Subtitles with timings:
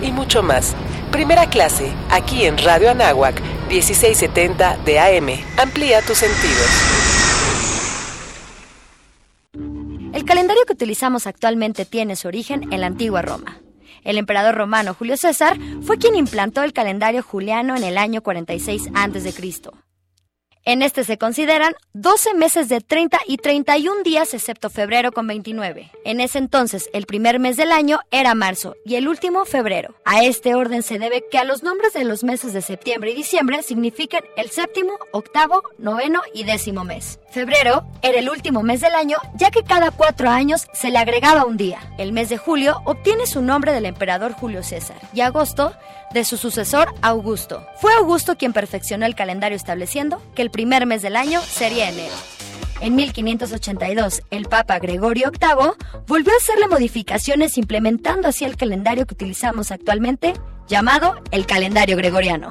[0.00, 0.74] y mucho más.
[1.12, 5.28] Primera clase, aquí en Radio Anáhuac, 1670 de AM.
[5.58, 6.66] Amplía tus sentidos.
[10.14, 13.58] El calendario que utilizamos actualmente tiene su origen en la antigua Roma.
[14.02, 18.88] El emperador romano Julio César fue quien implantó el calendario juliano en el año 46
[18.94, 19.32] a.C.
[20.70, 25.90] En este se consideran 12 meses de 30 y 31 días excepto febrero con 29.
[26.04, 29.96] En ese entonces el primer mes del año era marzo y el último febrero.
[30.04, 33.16] A este orden se debe que a los nombres de los meses de septiembre y
[33.16, 37.18] diciembre significan el séptimo, octavo, noveno y décimo mes.
[37.30, 41.44] Febrero era el último mes del año ya que cada cuatro años se le agregaba
[41.44, 41.78] un día.
[41.96, 45.72] El mes de julio obtiene su nombre del emperador Julio César y agosto
[46.12, 47.64] de su sucesor Augusto.
[47.80, 52.14] Fue Augusto quien perfeccionó el calendario estableciendo que el primer mes del año sería enero.
[52.80, 55.72] En 1582, el Papa Gregorio VIII
[56.08, 60.32] volvió a hacerle modificaciones implementando así el calendario que utilizamos actualmente,
[60.66, 62.50] llamado el calendario gregoriano.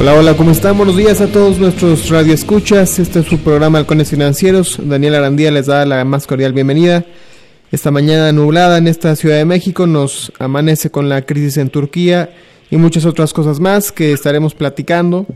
[0.00, 0.76] Hola, hola, ¿cómo están?
[0.76, 3.00] Buenos días a todos nuestros radioescuchas.
[3.00, 4.78] Este es su programa Halcones Financieros.
[4.80, 7.04] Daniel Arandía les da la más cordial bienvenida.
[7.72, 12.30] Esta mañana nublada en esta Ciudad de México nos amanece con la crisis en Turquía
[12.70, 15.26] y muchas otras cosas más que estaremos platicando.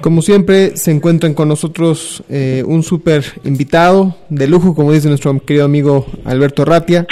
[0.00, 5.38] Como siempre, se encuentran con nosotros eh, un súper invitado de lujo, como dice nuestro
[5.38, 7.06] querido amigo Alberto Ratia.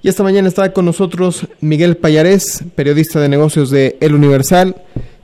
[0.00, 4.74] Y esta mañana está con nosotros Miguel Payarés, periodista de negocios de El Universal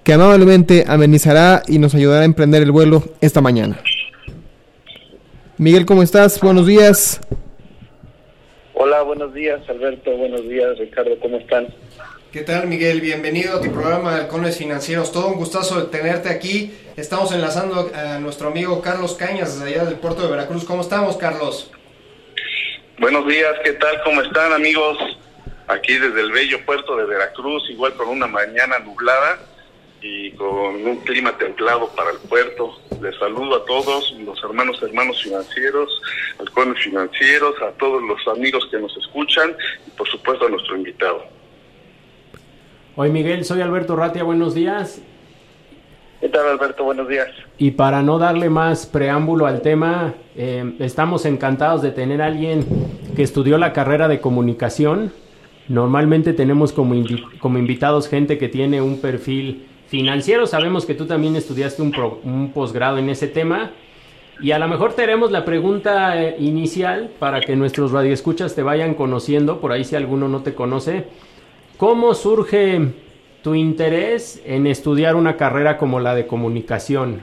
[0.08, 3.78] que amablemente amenizará y nos ayudará a emprender el vuelo esta mañana.
[5.58, 6.40] Miguel, ¿cómo estás?
[6.40, 7.20] Buenos días.
[8.72, 10.10] Hola, buenos días, Alberto.
[10.16, 11.10] Buenos días, Ricardo.
[11.20, 11.68] ¿Cómo están?
[12.32, 13.02] ¿Qué tal, Miguel?
[13.02, 15.12] Bienvenido a tu programa de Halcones Financieros.
[15.12, 16.72] Todo un gustazo de tenerte aquí.
[16.96, 20.64] Estamos enlazando a nuestro amigo Carlos Cañas desde allá del puerto de Veracruz.
[20.64, 21.70] ¿Cómo estamos, Carlos?
[22.98, 24.00] Buenos días, ¿qué tal?
[24.04, 24.96] ¿Cómo están, amigos?
[25.66, 29.38] Aquí desde el bello puerto de Veracruz, igual con una mañana nublada
[30.00, 32.78] y con un clima templado para el puerto.
[33.00, 36.02] Les saludo a todos los hermanos hermanos financieros,
[36.38, 39.54] halcones financieros, a todos los amigos que nos escuchan
[39.86, 41.24] y por supuesto a nuestro invitado.
[42.96, 45.00] Hoy Miguel, soy Alberto Ratia, buenos días.
[46.20, 46.82] ¿Qué tal Alberto?
[46.82, 47.28] Buenos días.
[47.58, 52.66] Y para no darle más preámbulo al tema, eh, estamos encantados de tener a alguien
[53.14, 55.12] que estudió la carrera de comunicación.
[55.68, 56.96] Normalmente tenemos como,
[57.38, 60.46] como invitados gente que tiene un perfil financiero.
[60.46, 61.92] Sabemos que tú también estudiaste un,
[62.24, 63.72] un posgrado en ese tema.
[64.40, 68.62] Y a lo mejor te haremos la pregunta eh, inicial para que nuestros radioescuchas te
[68.62, 71.06] vayan conociendo, por ahí si alguno no te conoce.
[71.76, 72.80] ¿Cómo surge
[73.42, 77.22] tu interés en estudiar una carrera como la de comunicación?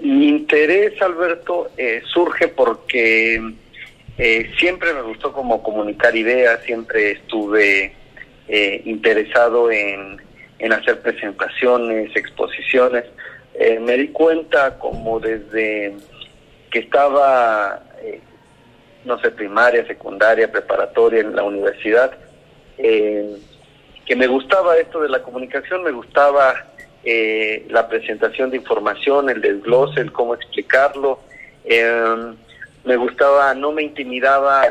[0.00, 3.40] Mi interés, Alberto, eh, surge porque
[4.18, 7.92] eh, siempre me gustó como comunicar ideas, siempre estuve
[8.48, 10.22] eh, interesado en,
[10.58, 13.04] en, hacer presentaciones, exposiciones.
[13.54, 15.96] Eh, me di cuenta como desde
[16.70, 18.20] que estaba, eh,
[19.04, 22.12] no sé, primaria, secundaria, preparatoria en la universidad,
[22.76, 26.66] que me gustaba esto de la comunicación, me gustaba
[27.68, 31.20] la presentación de información, el desglose, el cómo explicarlo.
[32.84, 34.62] me gustaba, no me intimidaba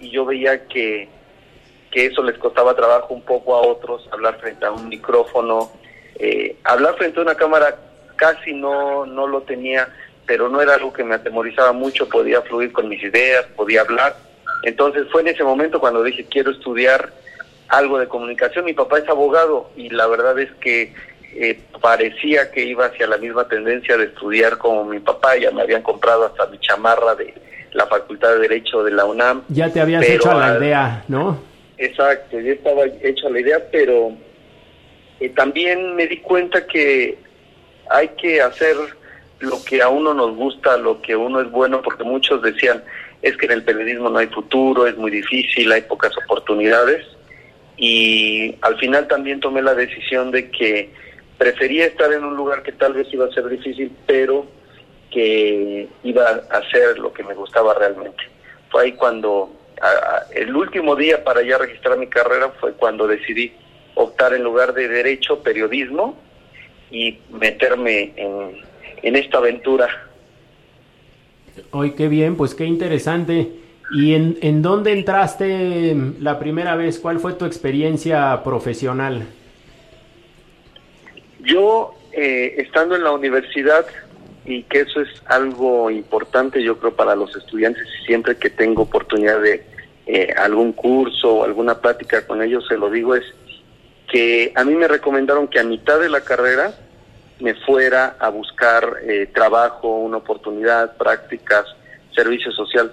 [0.00, 1.08] y yo veía que
[1.94, 5.70] que eso les costaba trabajo un poco a otros, hablar frente a un micrófono,
[6.18, 7.76] eh, hablar frente a una cámara
[8.16, 9.88] casi no, no lo tenía,
[10.26, 14.16] pero no era algo que me atemorizaba mucho, podía fluir con mis ideas, podía hablar.
[14.64, 17.12] Entonces fue en ese momento cuando dije quiero estudiar
[17.68, 18.64] algo de comunicación.
[18.64, 20.92] Mi papá es abogado y la verdad es que
[21.36, 25.62] eh, parecía que iba hacia la misma tendencia de estudiar como mi papá, ya me
[25.62, 27.34] habían comprado hasta mi chamarra de
[27.72, 29.44] la Facultad de Derecho de la UNAM.
[29.48, 31.53] Ya te habías hecho a la idea, ¿no?
[31.78, 34.12] Exacto, ya estaba hecha la idea, pero
[35.20, 37.18] eh, también me di cuenta que
[37.90, 38.76] hay que hacer
[39.40, 42.82] lo que a uno nos gusta, lo que uno es bueno, porque muchos decían,
[43.22, 47.04] es que en el periodismo no hay futuro, es muy difícil, hay pocas oportunidades.
[47.76, 50.90] Y al final también tomé la decisión de que
[51.38, 54.46] prefería estar en un lugar que tal vez iba a ser difícil, pero
[55.10, 58.22] que iba a hacer lo que me gustaba realmente.
[58.70, 59.50] Fue ahí cuando,
[60.34, 63.52] el último día para ya registrar mi carrera fue cuando decidí
[63.94, 66.16] optar en lugar de derecho, periodismo
[66.90, 68.62] y meterme en,
[69.02, 69.88] en esta aventura.
[71.70, 73.48] Hoy qué bien, pues qué interesante.
[73.92, 76.98] ¿Y en, en dónde entraste la primera vez?
[76.98, 79.26] ¿Cuál fue tu experiencia profesional?
[81.40, 83.86] Yo, eh, estando en la universidad,
[84.44, 88.82] y que eso es algo importante yo creo para los estudiantes, y siempre que tengo
[88.82, 89.64] oportunidad de
[90.06, 93.24] eh, algún curso o alguna plática con ellos, se lo digo, es
[94.10, 96.74] que a mí me recomendaron que a mitad de la carrera
[97.40, 101.64] me fuera a buscar eh, trabajo, una oportunidad, prácticas,
[102.14, 102.92] servicio social.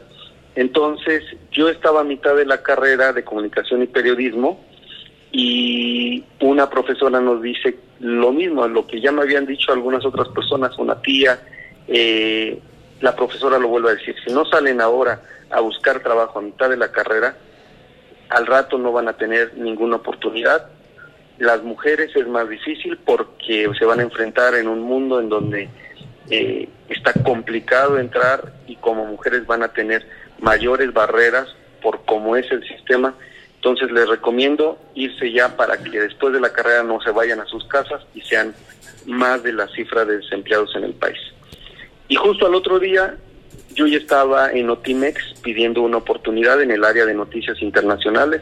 [0.55, 4.59] Entonces, yo estaba a mitad de la carrera de comunicación y periodismo
[5.31, 10.27] y una profesora nos dice lo mismo, lo que ya me habían dicho algunas otras
[10.29, 11.39] personas, una tía,
[11.87, 12.59] eh,
[12.99, 16.69] la profesora lo vuelve a decir, si no salen ahora a buscar trabajo a mitad
[16.69, 17.35] de la carrera,
[18.29, 20.67] al rato no van a tener ninguna oportunidad.
[21.37, 25.69] Las mujeres es más difícil porque se van a enfrentar en un mundo en donde
[26.29, 30.05] eh, está complicado entrar y como mujeres van a tener
[30.39, 31.47] mayores barreras
[31.81, 33.15] por cómo es el sistema
[33.61, 37.45] entonces les recomiendo irse ya para que después de la carrera no se vayan a
[37.45, 38.55] sus casas y sean
[39.05, 41.19] más de la cifra de desempleados en el país.
[42.07, 43.17] Y justo al otro día
[43.75, 48.41] yo ya estaba en Otimex pidiendo una oportunidad en el área de noticias internacionales.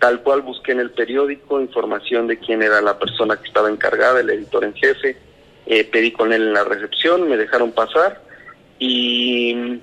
[0.00, 4.18] Tal cual busqué en el periódico información de quién era la persona que estaba encargada,
[4.18, 5.16] el editor en jefe.
[5.66, 8.20] Eh, pedí con él en la recepción, me dejaron pasar
[8.80, 9.80] y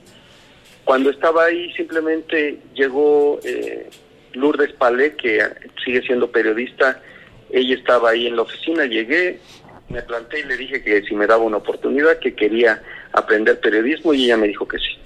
[0.83, 3.89] cuando estaba ahí simplemente llegó eh,
[4.33, 5.41] Lourdes Palé, que
[5.83, 7.01] sigue siendo periodista,
[7.49, 9.39] ella estaba ahí en la oficina, llegué,
[9.89, 12.81] me planté y le dije que si me daba una oportunidad, que quería
[13.11, 14.97] aprender periodismo y ella me dijo que sí.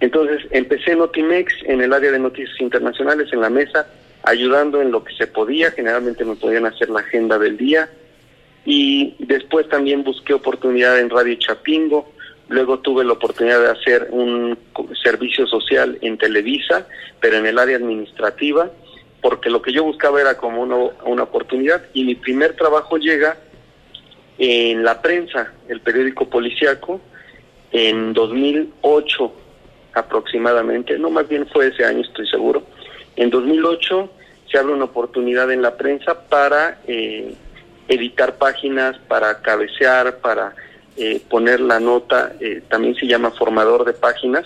[0.00, 3.86] Entonces empecé Notimex, en el área de noticias internacionales, en la mesa,
[4.24, 7.88] ayudando en lo que se podía, generalmente me podían hacer la agenda del día
[8.64, 12.12] y después también busqué oportunidad en Radio Chapingo,
[12.52, 14.58] Luego tuve la oportunidad de hacer un
[15.02, 16.86] servicio social en Televisa,
[17.18, 18.70] pero en el área administrativa,
[19.22, 20.76] porque lo que yo buscaba era como una,
[21.06, 21.82] una oportunidad.
[21.94, 23.38] Y mi primer trabajo llega
[24.36, 27.00] en la prensa, el periódico policiaco,
[27.70, 29.32] en 2008
[29.94, 32.64] aproximadamente, no más bien fue ese año, estoy seguro.
[33.16, 34.10] En 2008
[34.50, 37.34] se abre una oportunidad en la prensa para eh,
[37.88, 40.54] editar páginas, para cabecear, para
[40.94, 44.44] eh, poner la nota, eh, también se llama formador de páginas.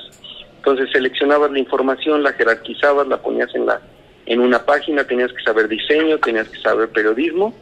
[0.58, 3.80] Entonces seleccionabas la información, la jerarquizabas, la ponías en la
[4.26, 7.54] en una página, tenías que saber diseño, tenías que saber periodismo.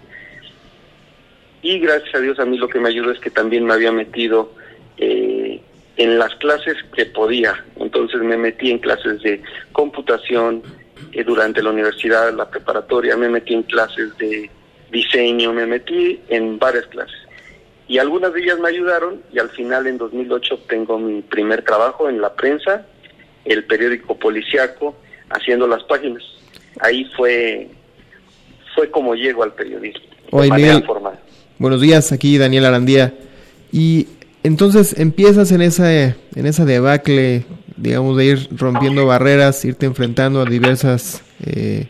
[1.60, 3.92] Y gracias a Dios a mí lo que me ayudó es que también me había
[3.92, 4.52] metido
[4.96, 5.60] eh,
[5.96, 7.64] en las clases que podía.
[7.76, 9.42] Entonces me metí en clases de
[9.72, 10.62] computación
[11.26, 14.50] durante la universidad, la preparatoria, me metí en clases de
[14.90, 17.23] diseño, me metí en varias clases
[17.86, 22.08] y algunas de ellas me ayudaron y al final en 2008 tengo mi primer trabajo
[22.08, 22.86] en la prensa,
[23.44, 24.96] el periódico policiaco,
[25.28, 26.22] haciendo las páginas.
[26.80, 27.68] Ahí fue
[28.74, 30.04] fue como llego al periodismo.
[30.30, 30.50] Hoy
[31.58, 33.14] buenos días, aquí Daniel Arandía.
[33.70, 34.08] Y
[34.42, 37.44] entonces empiezas en esa en esa debacle,
[37.76, 41.86] digamos, de ir rompiendo barreras, irte enfrentando a diversas eh,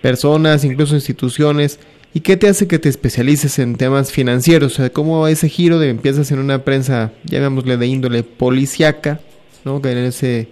[0.00, 1.80] personas, incluso instituciones.
[2.16, 4.72] ¿Y qué te hace que te especialices en temas financieros?
[4.72, 9.20] O sea, ¿cómo ese giro de empiezas en una prensa, llamémosle de índole policiaca,
[9.66, 9.82] ¿no?
[9.82, 10.48] Que en ese,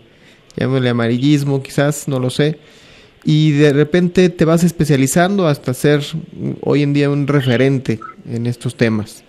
[0.56, 2.58] llamémosle amarillismo quizás, no lo sé,
[3.24, 6.02] y de repente te vas especializando hasta ser
[6.60, 7.98] hoy en día un referente
[8.30, 9.24] en estos temas?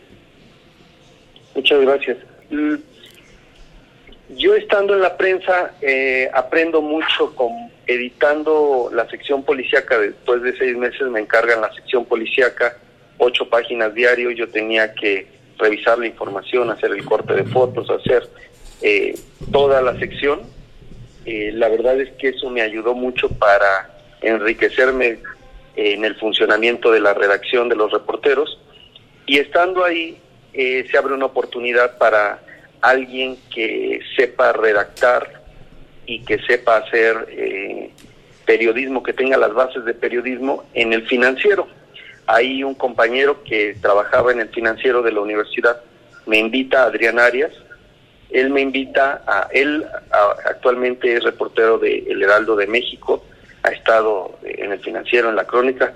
[1.55, 2.17] Muchas gracias.
[2.49, 2.75] Mm,
[4.35, 7.53] yo estando en la prensa eh, aprendo mucho con
[7.87, 12.77] editando la sección policíaca, después de seis meses me encargan la sección policíaca,
[13.17, 15.27] ocho páginas diario, yo tenía que
[15.57, 18.27] revisar la información, hacer el corte de fotos, hacer
[18.81, 19.17] eh,
[19.51, 20.41] toda la sección.
[21.25, 23.89] Eh, la verdad es que eso me ayudó mucho para
[24.21, 25.19] enriquecerme
[25.75, 28.59] en el funcionamiento de la redacción de los reporteros
[29.25, 30.17] y estando ahí
[30.53, 32.39] eh, se abre una oportunidad para
[32.81, 35.44] alguien que sepa redactar
[36.05, 37.91] y que sepa hacer eh,
[38.45, 41.67] periodismo, que tenga las bases de periodismo en el financiero.
[42.27, 45.81] ahí un compañero que trabajaba en el financiero de la universidad
[46.25, 47.51] me invita, Adrián Arias,
[48.31, 49.85] él me invita a, él
[50.45, 53.23] actualmente es reportero de El Heraldo de México,
[53.63, 55.93] ha estado en el financiero, en la crónica,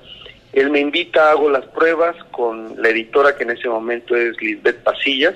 [0.53, 4.83] él me invita, hago las pruebas con la editora que en ese momento es Lisbeth
[4.83, 5.35] Pasillas,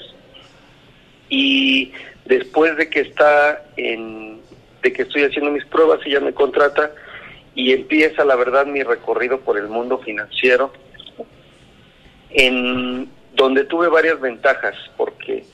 [1.30, 1.92] y
[2.26, 4.42] después de que está en,
[4.84, 6.92] de que estoy haciendo mis pruebas, ella me contrata
[7.56, 10.72] y empieza la verdad mi recorrido por el mundo financiero,
[12.32, 15.46] en donde tuve varias ventajas, porque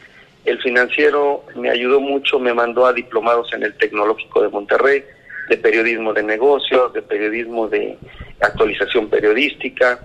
[0.45, 5.03] el financiero me ayudó mucho, me mandó a diplomados en el Tecnológico de Monterrey,
[5.49, 7.97] de periodismo de negocios, de periodismo de
[8.41, 9.99] actualización periodística,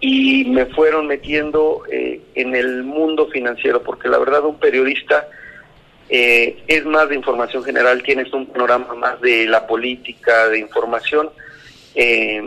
[0.00, 5.26] y me fueron metiendo eh, en el mundo financiero, porque la verdad un periodista
[6.16, 11.28] eh, es más de información general, tienes un panorama más de la política, de información,
[11.96, 12.40] eh,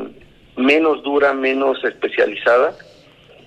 [0.56, 2.78] menos dura, menos especializada,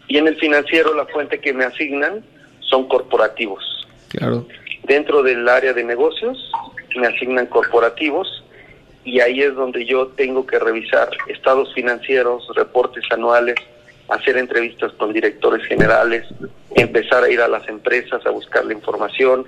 [0.09, 2.23] y en el financiero la fuente que me asignan
[2.61, 3.65] son corporativos.
[4.11, 4.47] Claro.
[4.83, 6.53] Dentro del área de negocios
[6.97, 8.45] me asignan corporativos
[9.05, 13.55] y ahí es donde yo tengo que revisar estados financieros, reportes anuales,
[14.11, 16.27] hacer entrevistas con directores generales,
[16.75, 19.47] empezar a ir a las empresas a buscar la información,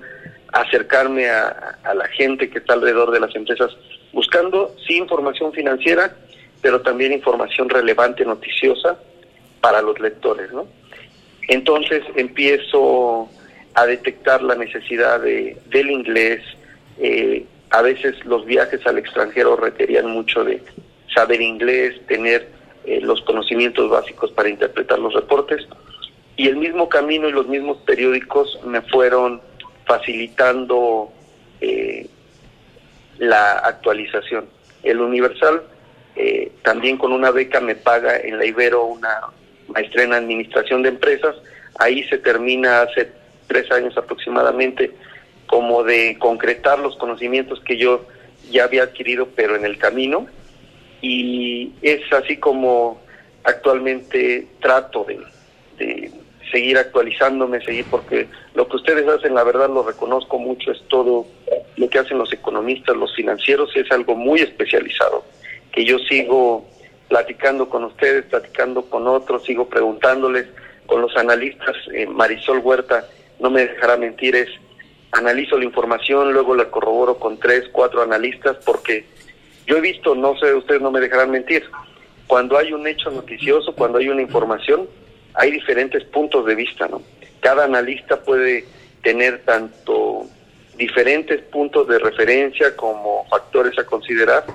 [0.53, 3.75] acercarme a, la gente que está alrededor de las empresas,
[4.13, 6.15] buscando sí información financiera,
[6.61, 8.97] pero también información relevante, noticiosa,
[9.59, 10.67] para los lectores, ¿no?
[11.47, 13.29] Entonces empiezo
[13.73, 16.41] a detectar la necesidad de, del inglés.
[16.99, 20.61] Eh, a veces los viajes al extranjero requerían mucho de
[21.13, 22.47] saber inglés, tener
[22.85, 25.67] eh, los conocimientos básicos para interpretar los reportes.
[26.35, 29.41] Y el mismo camino y los mismos periódicos me fueron
[29.85, 31.11] facilitando
[31.61, 32.07] eh,
[33.17, 34.45] la actualización.
[34.83, 35.63] El Universal
[36.61, 39.21] también con una beca me paga en la Ibero una
[39.67, 41.35] maestría en Administración de Empresas.
[41.79, 43.11] Ahí se termina hace
[43.47, 44.91] tres años aproximadamente
[45.47, 48.05] como de concretar los conocimientos que yo
[48.49, 50.27] ya había adquirido, pero en el camino.
[51.01, 53.01] Y es así como
[53.43, 55.05] actualmente trato
[55.77, 56.11] de
[56.53, 61.25] seguir actualizándome, seguir, porque lo que ustedes hacen, la verdad lo reconozco mucho, es todo
[61.75, 65.25] lo que hacen los economistas, los financieros, es algo muy especializado,
[65.71, 66.65] que yo sigo
[67.09, 70.45] platicando con ustedes, platicando con otros, sigo preguntándoles
[70.85, 71.75] con los analistas.
[71.91, 73.07] Eh, Marisol Huerta
[73.39, 74.49] no me dejará mentir, es
[75.11, 79.05] analizo la información, luego la corroboro con tres, cuatro analistas, porque
[79.65, 81.63] yo he visto, no sé, ustedes no me dejarán mentir,
[82.27, 84.87] cuando hay un hecho noticioso, cuando hay una información,
[85.35, 87.01] hay diferentes puntos de vista, ¿no?
[87.39, 88.65] Cada analista puede
[89.01, 90.27] tener tanto
[90.77, 94.45] diferentes puntos de referencia como factores a considerar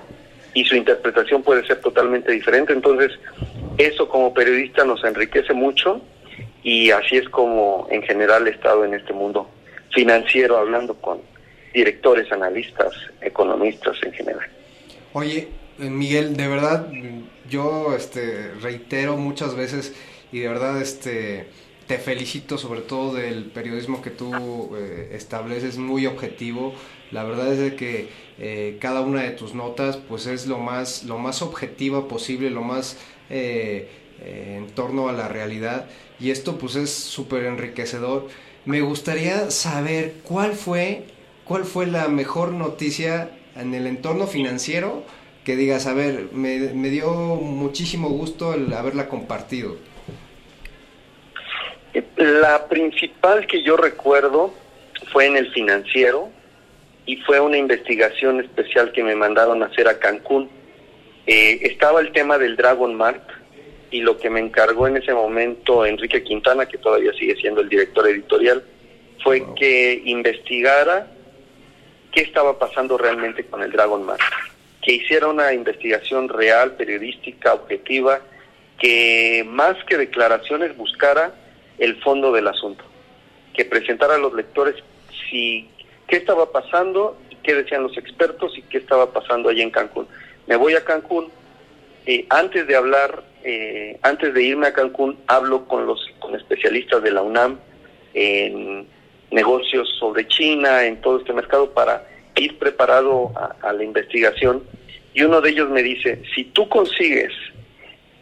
[0.54, 2.72] y su interpretación puede ser totalmente diferente.
[2.72, 3.12] Entonces,
[3.76, 6.00] eso como periodista nos enriquece mucho
[6.62, 9.48] y así es como en general he estado en este mundo
[9.92, 11.20] financiero hablando con
[11.72, 14.48] directores, analistas, economistas en general.
[15.12, 16.88] Oye, eh, Miguel, de verdad
[17.48, 19.94] yo este reitero muchas veces
[20.32, 21.46] y de verdad este
[21.88, 26.74] te felicito sobre todo del periodismo que tú eh, estableces muy objetivo.
[27.10, 31.04] La verdad es de que eh, cada una de tus notas pues es lo más,
[31.04, 32.98] lo más objetiva posible, lo más
[33.30, 33.88] eh,
[34.22, 35.88] en torno a la realidad
[36.20, 38.28] y esto pues es súper enriquecedor.
[38.66, 41.04] Me gustaría saber cuál fue,
[41.44, 45.04] cuál fue la mejor noticia en el entorno financiero
[45.42, 49.76] que digas, a ver, me, me dio muchísimo gusto el haberla compartido.
[52.16, 54.52] La principal que yo recuerdo
[55.12, 56.30] fue en el financiero
[57.06, 60.50] y fue una investigación especial que me mandaron a hacer a Cancún.
[61.26, 63.22] Eh, estaba el tema del Dragon Mart
[63.90, 67.68] y lo que me encargó en ese momento Enrique Quintana, que todavía sigue siendo el
[67.68, 68.62] director editorial,
[69.22, 71.06] fue que investigara
[72.12, 74.20] qué estaba pasando realmente con el Dragon Mart,
[74.82, 78.20] que hiciera una investigación real, periodística, objetiva,
[78.78, 81.32] que más que declaraciones buscara
[81.78, 82.84] el fondo del asunto,
[83.54, 84.76] que presentara a los lectores
[85.28, 85.68] si
[86.06, 90.06] qué estaba pasando y qué decían los expertos y qué estaba pasando allí en Cancún.
[90.46, 91.28] Me voy a Cancún,
[92.06, 97.02] eh, antes de hablar, eh, antes de irme a Cancún, hablo con los con especialistas
[97.02, 97.58] de la UNAM
[98.14, 98.86] en
[99.30, 102.06] negocios sobre China, en todo este mercado, para
[102.36, 104.62] ir preparado a la investigación.
[105.12, 107.32] Y uno de ellos me dice, si tú consigues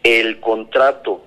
[0.03, 1.26] el contrato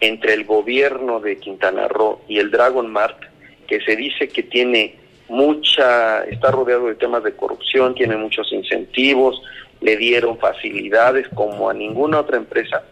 [0.00, 3.22] entre el gobierno de Quintana Roo y el Dragon Mart,
[3.66, 4.96] que se dice que tiene
[5.28, 9.42] mucha, está rodeado de temas de corrupción, tiene muchos incentivos,
[9.80, 12.82] le dieron facilidades como a ninguna otra empresa.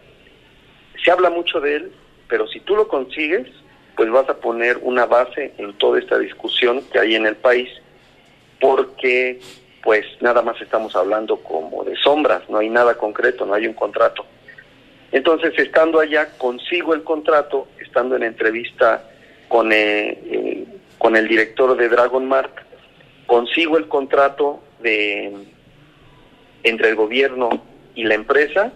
[1.02, 1.92] se habla mucho de él,
[2.28, 3.46] pero si tú lo consigues,
[3.96, 7.68] pues vas a poner una base en toda esta discusión que hay en el país,
[8.60, 9.40] porque
[9.82, 13.74] pues nada más estamos hablando como de sombras, no hay nada concreto, no hay un
[13.74, 14.26] contrato.
[15.12, 19.04] Entonces, estando allá, consigo el contrato, estando en entrevista
[19.48, 20.64] con, eh, eh,
[20.98, 22.64] con el director de Dragon Mark,
[23.26, 25.32] consigo el contrato de
[26.62, 27.48] entre el gobierno
[27.94, 28.72] y la empresa,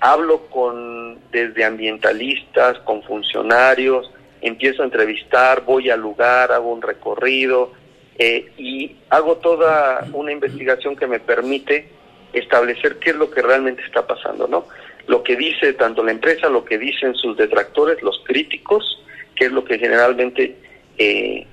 [0.00, 7.72] hablo con desde ambientalistas, con funcionarios, empiezo a entrevistar, voy al lugar, hago un recorrido
[8.18, 11.88] eh, y hago toda una investigación que me permite
[12.32, 14.66] establecer qué es lo que realmente está pasando, ¿no?
[15.06, 19.00] Lo que dice tanto la empresa, lo que dicen sus detractores, los críticos,
[19.34, 20.56] que es lo que generalmente
[20.98, 21.46] eh,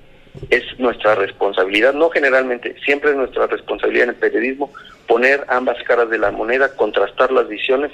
[0.50, 4.72] es nuestra responsabilidad, no generalmente, siempre es nuestra responsabilidad en el periodismo
[5.06, 7.92] poner ambas caras de la moneda, contrastar las visiones,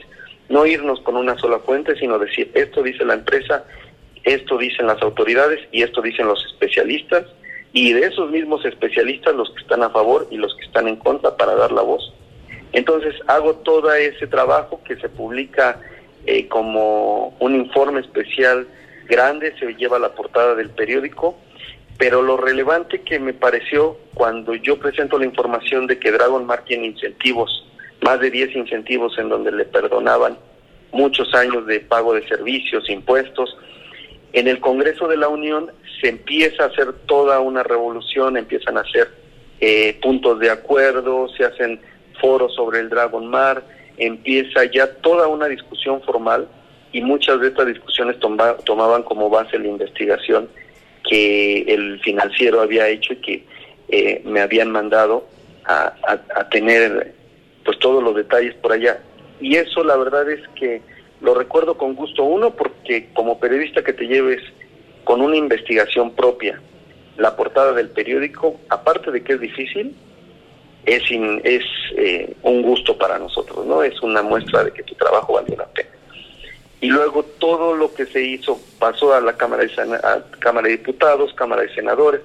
[0.48, 3.64] no irnos con una sola fuente, sino decir, esto dice la empresa,
[4.24, 7.26] esto dicen las autoridades y esto dicen los especialistas,
[7.72, 10.96] y de esos mismos especialistas los que están a favor y los que están en
[10.96, 12.12] contra para dar la voz.
[12.72, 15.80] Entonces hago todo ese trabajo que se publica
[16.26, 18.68] eh, como un informe especial
[19.08, 21.36] grande, se lleva a la portada del periódico,
[21.98, 26.64] pero lo relevante que me pareció cuando yo presento la información de que Dragon Mar
[26.64, 27.66] tiene incentivos,
[28.00, 30.38] más de 10 incentivos en donde le perdonaban
[30.92, 33.56] muchos años de pago de servicios, impuestos,
[34.32, 38.82] en el Congreso de la Unión se empieza a hacer toda una revolución, empiezan a
[38.82, 39.08] hacer
[39.60, 41.80] eh, puntos de acuerdo, se hacen
[42.20, 43.62] foros sobre el Dragon Mar,
[43.96, 46.48] empieza ya toda una discusión formal
[46.92, 48.16] y muchas de estas discusiones
[48.64, 50.48] tomaban como base la investigación
[51.08, 53.44] que el financiero había hecho y que
[53.88, 55.26] eh, me habían mandado
[55.64, 55.94] a,
[56.34, 57.14] a, tener
[57.64, 59.00] pues todos los detalles por allá.
[59.40, 60.82] Y eso la verdad es que
[61.20, 62.24] lo recuerdo con gusto.
[62.24, 64.42] Uno, porque como periodista que te lleves
[65.04, 66.60] con una investigación propia
[67.16, 69.94] la portada del periódico, aparte de que es difícil,
[70.86, 71.02] es,
[71.44, 71.64] es
[71.96, 73.82] eh, un gusto para nosotros, ¿no?
[73.82, 75.90] Es una muestra de que tu trabajo valió la pena
[76.80, 79.70] y luego todo lo que se hizo pasó a la Cámara de,
[80.38, 82.22] Cámara de Diputados, Cámara de Senadores,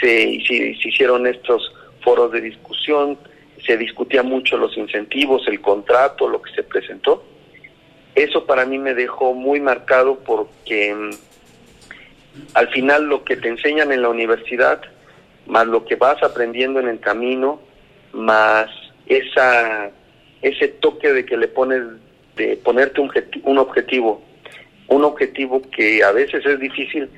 [0.00, 0.54] se, se,
[0.88, 3.18] hicieron estos foros de discusión,
[3.66, 7.24] se discutía mucho los incentivos, el contrato, lo que se presentó.
[8.14, 11.10] Eso para mí me dejó muy marcado porque mm,
[12.54, 14.80] al final lo que te enseñan en la universidad,
[15.46, 17.60] más lo que vas aprendiendo en el camino,
[18.18, 18.70] más
[19.06, 19.90] esa
[20.42, 21.82] ese toque de que le pones
[22.36, 23.10] de ponerte un,
[23.44, 24.22] un objetivo,
[24.88, 27.08] un objetivo que a veces es difícil,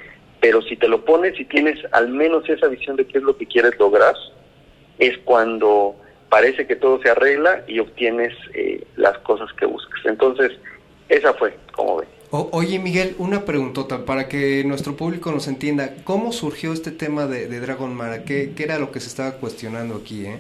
[0.41, 3.37] pero si te lo pones y tienes al menos esa visión de qué es lo
[3.37, 4.15] que quieres lograr,
[4.99, 5.97] es cuando
[6.31, 10.01] parece que todo se arregla y obtienes eh, las cosas que buscas.
[10.07, 10.53] Entonces,
[11.09, 12.09] esa fue, como ven.
[12.31, 15.97] oye, Miguel, una preguntota para que nuestro público nos entienda.
[16.05, 18.25] ¿Cómo surgió este tema de, Dragon Mara?
[18.25, 20.25] ¿Qué, ¿Qué, era lo que se estaba cuestionando aquí?
[20.25, 20.39] Eh?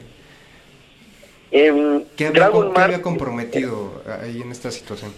[1.52, 5.12] Eh, ¿Qué, había, comprometido ahí en esta situación?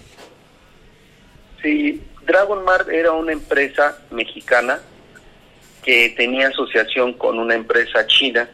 [1.61, 4.81] Sí, Dragon Mart era una empresa mexicana
[5.83, 8.49] que tenía asociación con una empresa china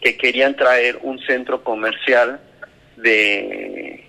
[0.00, 2.40] que querían traer un centro comercial
[2.96, 4.04] de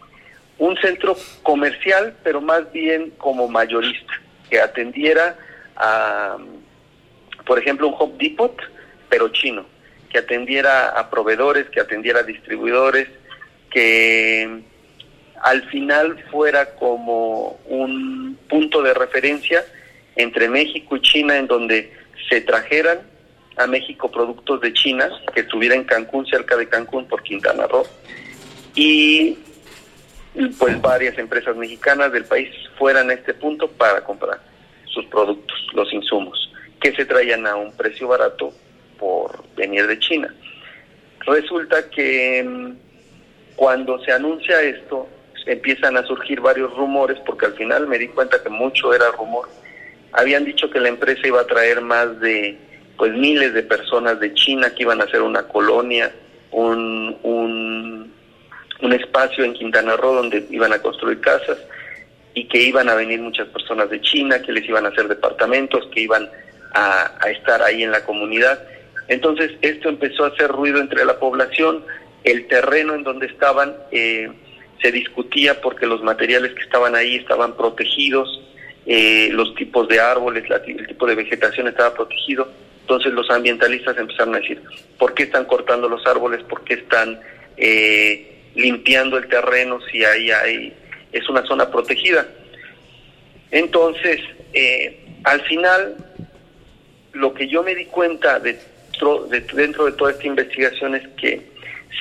[0.57, 4.13] un centro comercial, pero más bien como mayorista,
[4.49, 5.37] que atendiera
[5.75, 6.37] a,
[7.45, 8.55] por ejemplo, un Home Depot,
[9.07, 9.76] pero chino
[10.09, 13.07] que atendiera a proveedores, que atendiera a distribuidores,
[13.69, 14.63] que
[15.41, 19.63] al final fuera como un punto de referencia
[20.15, 21.93] entre México y China en donde
[22.29, 23.01] se trajeran
[23.57, 27.85] a México productos de China que estuviera en Cancún, cerca de Cancún por Quintana Roo
[28.75, 29.37] y
[30.59, 34.39] pues varias empresas mexicanas del país fueran a este punto para comprar
[34.85, 38.53] sus productos, los insumos, que se traían a un precio barato
[38.99, 40.33] por venir de China.
[41.25, 42.71] Resulta que mm,
[43.55, 45.07] cuando se anuncia esto,
[45.45, 49.49] empiezan a surgir varios rumores, porque al final me di cuenta que mucho era rumor.
[50.13, 52.57] Habían dicho que la empresa iba a traer más de
[52.97, 56.11] pues miles de personas de China que iban a hacer una colonia,
[56.51, 58.13] un, un,
[58.81, 61.59] un espacio en Quintana Roo donde iban a construir casas
[62.33, 65.87] y que iban a venir muchas personas de China, que les iban a hacer departamentos,
[65.93, 66.27] que iban
[66.73, 68.59] a, a estar ahí en la comunidad
[69.07, 71.83] entonces esto empezó a hacer ruido entre la población,
[72.23, 74.29] el terreno en donde estaban eh,
[74.81, 78.41] se discutía porque los materiales que estaban ahí estaban protegidos,
[78.85, 82.47] eh, los tipos de árboles, el tipo de vegetación estaba protegido.
[82.81, 84.61] Entonces los ambientalistas empezaron a decir,
[84.97, 86.41] ¿por qué están cortando los árboles?
[86.43, 87.19] ¿Por qué están
[87.57, 90.73] eh, limpiando el terreno si ahí hay,
[91.11, 92.25] es una zona protegida?
[93.51, 94.21] Entonces,
[94.53, 95.97] eh, al final,
[97.13, 98.57] lo que yo me di cuenta de,
[99.53, 101.41] dentro de toda esta investigación es que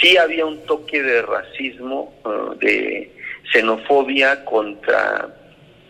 [0.01, 3.11] sí había un toque de racismo, uh, de
[3.53, 5.29] xenofobia contra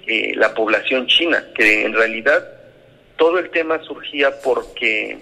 [0.07, 2.47] eh, la población china, que en realidad
[3.17, 5.19] todo el tema surgía porque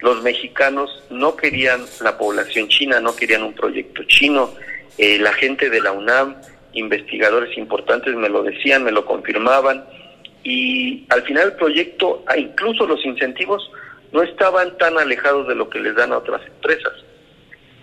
[0.00, 4.54] los mexicanos no querían la población china, no querían un proyecto chino,
[4.98, 6.36] eh, la gente de la UNAM,
[6.72, 9.84] investigadores importantes me lo decían, me lo confirmaban,
[10.42, 13.70] y al final el proyecto, ah, incluso los incentivos,
[14.14, 16.92] no estaban tan alejados de lo que les dan a otras empresas.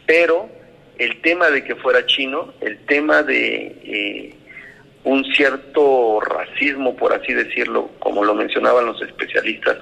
[0.06, 0.50] Pero
[0.98, 4.36] el tema de que fuera chino, el tema de eh,
[5.04, 9.78] un cierto racismo, por así decirlo, como lo mencionaban los especialistas,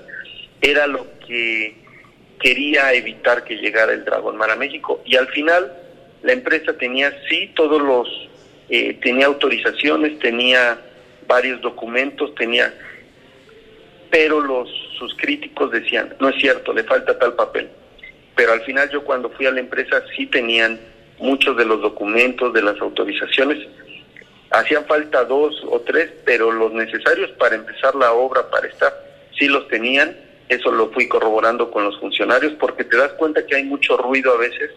[0.60, 1.76] era lo que
[2.40, 5.04] quería evitar que llegara el Dragón Mar a México.
[5.06, 5.72] Y al final
[6.24, 8.08] la empresa tenía sí todos los,
[8.70, 10.80] eh, tenía autorizaciones, tenía
[11.28, 12.74] varios documentos, tenía,
[14.10, 17.69] pero los sus críticos decían, no es cierto, le falta tal papel.
[18.36, 20.80] Pero al final yo cuando fui a la empresa sí tenían
[21.17, 23.65] muchos de los documentos, de las autorizaciones,
[24.52, 28.93] hacían falta dos o tres, pero los necesarios para empezar la obra, para estar,
[29.38, 30.15] sí los tenían,
[30.50, 34.34] eso lo fui corroborando con los funcionarios, porque te das cuenta que hay mucho ruido
[34.34, 34.72] a veces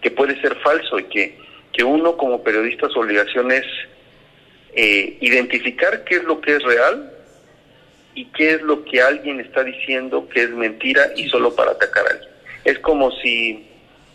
[0.00, 1.38] que puede ser falso y que,
[1.72, 3.66] que uno como periodista su obligación es
[4.72, 7.19] eh, identificar qué es lo que es real
[8.14, 12.06] y qué es lo que alguien está diciendo que es mentira y solo para atacar
[12.06, 12.30] a alguien.
[12.64, 13.66] Es como si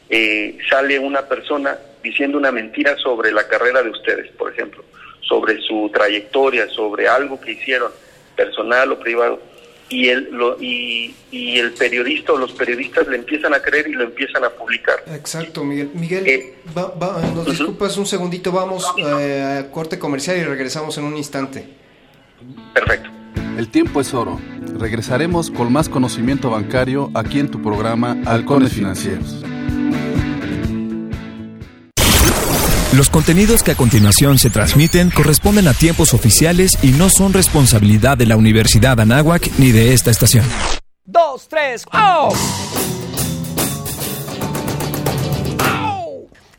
[0.10, 4.84] eh, sale una persona diciendo una mentira sobre la carrera de ustedes, por ejemplo,
[5.22, 7.92] sobre su trayectoria, sobre algo que hicieron,
[8.36, 9.42] personal o privado,
[9.90, 13.94] y el, lo, y, y, el periodista o los periodistas le empiezan a creer y
[13.94, 15.04] lo empiezan a publicar.
[15.08, 15.92] Exacto, Miguel.
[15.94, 16.56] Miguel, eh,
[17.36, 21.68] nos disculpas un segundito, vamos eh, a corte comercial y regresamos en un instante.
[22.74, 23.15] Perfecto.
[23.58, 24.40] El tiempo es oro.
[24.78, 29.44] Regresaremos con más conocimiento bancario aquí en tu programa Halcones Financieros.
[32.94, 38.18] Los contenidos que a continuación se transmiten corresponden a tiempos oficiales y no son responsabilidad
[38.18, 40.46] de la Universidad Anáhuac ni de esta estación.
[41.06, 42.34] Dos, tres, ¡oh!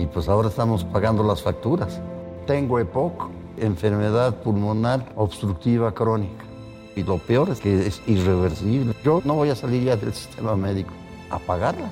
[0.00, 2.00] y pues ahora estamos pagando las facturas.
[2.46, 6.44] Tengo EPOC, enfermedad pulmonar obstructiva crónica
[6.96, 8.94] y lo peor es que es irreversible.
[9.04, 10.94] Yo no voy a salir ya del sistema médico
[11.30, 11.90] a pagarla.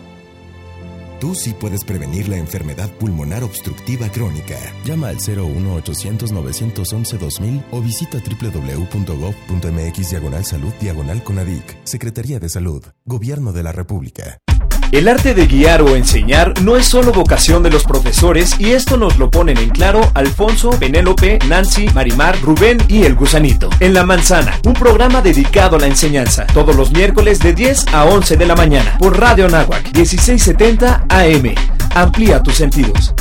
[1.20, 4.54] Tú sí puedes prevenir la enfermedad pulmonar obstructiva crónica.
[4.84, 11.76] Llama al 01800-911-2000 o visita www.gov.mx diagonal salud diagonal conadic.
[11.84, 12.84] Secretaría de Salud.
[13.04, 14.38] Gobierno de la República.
[14.90, 18.96] El arte de guiar o enseñar no es solo vocación de los profesores y esto
[18.96, 23.68] nos lo ponen en claro Alfonso, Penélope, Nancy, Marimar, Rubén y el gusanito.
[23.80, 28.04] En La Manzana, un programa dedicado a la enseñanza, todos los miércoles de 10 a
[28.06, 31.54] 11 de la mañana por Radio Nahuac 1670 AM.
[31.94, 33.14] Amplía tus sentidos.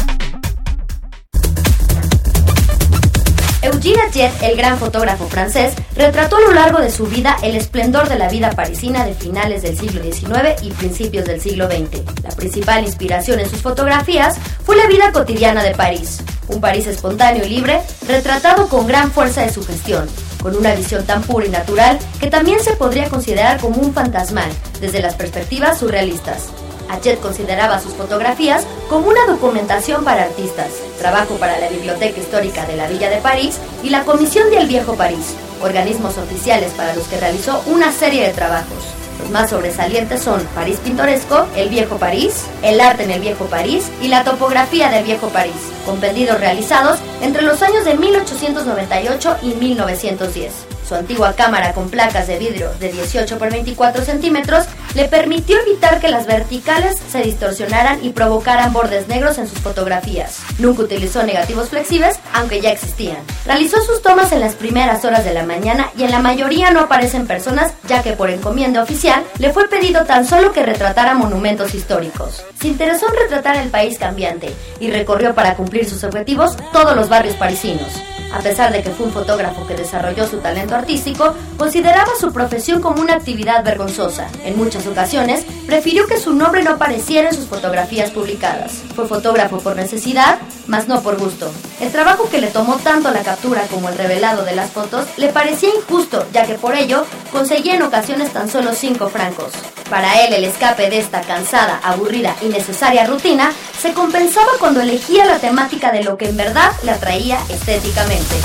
[3.68, 8.08] Eugene Jet, el gran fotógrafo francés, retrató a lo largo de su vida el esplendor
[8.08, 12.02] de la vida parisina de finales del siglo XIX y principios del siglo XX.
[12.24, 17.46] La principal inspiración en sus fotografías fue la vida cotidiana de París, un París espontáneo
[17.46, 20.08] y libre, retratado con gran fuerza de sugestión,
[20.42, 24.50] con una visión tan pura y natural que también se podría considerar como un fantasmal
[24.80, 26.46] desde las perspectivas surrealistas.
[26.90, 30.70] Achet consideraba sus fotografías como una documentación para artistas,
[31.00, 34.96] trabajo para la Biblioteca Histórica de la Villa de París y la Comisión del Viejo
[34.96, 38.84] París, organismos oficiales para los que realizó una serie de trabajos.
[39.20, 43.90] Los más sobresalientes son París Pintoresco, El Viejo París, El Arte en el Viejo París
[44.02, 50.77] y La Topografía del Viejo París, compendidos realizados entre los años de 1898 y 1910.
[50.88, 56.00] Su antigua cámara con placas de vidrio de 18 por 24 centímetros le permitió evitar
[56.00, 60.40] que las verticales se distorsionaran y provocaran bordes negros en sus fotografías.
[60.60, 63.18] Nunca utilizó negativos flexibles, aunque ya existían.
[63.46, 66.80] Realizó sus tomas en las primeras horas de la mañana y en la mayoría no
[66.80, 71.76] aparecen personas, ya que por encomienda oficial le fue pedido tan solo que retratara monumentos
[71.76, 72.46] históricos.
[72.62, 77.10] Se interesó en retratar el país cambiante y recorrió para cumplir sus objetivos todos los
[77.10, 77.92] barrios parisinos.
[78.32, 82.82] A pesar de que fue un fotógrafo que desarrolló su talento artístico, consideraba su profesión
[82.82, 84.28] como una actividad vergonzosa.
[84.44, 88.84] En muchas ocasiones, prefirió que su nombre no apareciera en sus fotografías publicadas.
[88.96, 91.52] Fue fotógrafo por necesidad, mas no por gusto.
[91.80, 95.30] El trabajo que le tomó tanto la captura como el revelado de las fotos le
[95.30, 99.52] parecía injusto, ya que por ello conseguía en ocasiones tan solo 5 francos.
[99.90, 105.26] Para él, el escape de esta cansada, aburrida y necesaria rutina se compensaba cuando elegía
[105.26, 108.36] la temática de lo que en verdad le atraía estéticamente.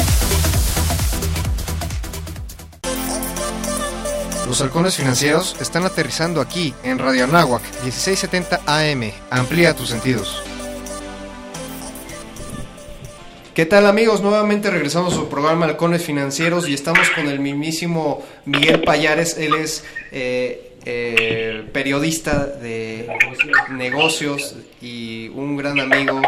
[4.46, 9.10] Los halcones financieros están aterrizando aquí, en Radio Anáhuac, 1670 AM.
[9.30, 10.42] Amplía tus sentidos.
[13.54, 14.22] ¿Qué tal amigos?
[14.22, 19.36] Nuevamente regresamos a su programa Halcones Financieros y estamos con el mismísimo Miguel Payares.
[19.36, 23.10] Él es eh, eh, periodista de
[23.68, 26.22] negocios y un gran amigo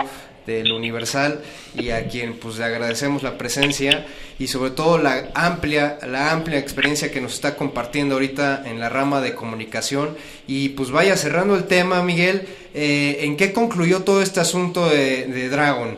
[0.46, 1.40] del Universal
[1.74, 4.04] y a quien pues le agradecemos la presencia
[4.38, 8.90] y sobre todo la amplia la amplia experiencia que nos está compartiendo ahorita en la
[8.90, 10.14] rama de comunicación
[10.46, 15.24] y pues vaya cerrando el tema Miguel eh, ¿en qué concluyó todo este asunto de,
[15.28, 15.96] de Dragon?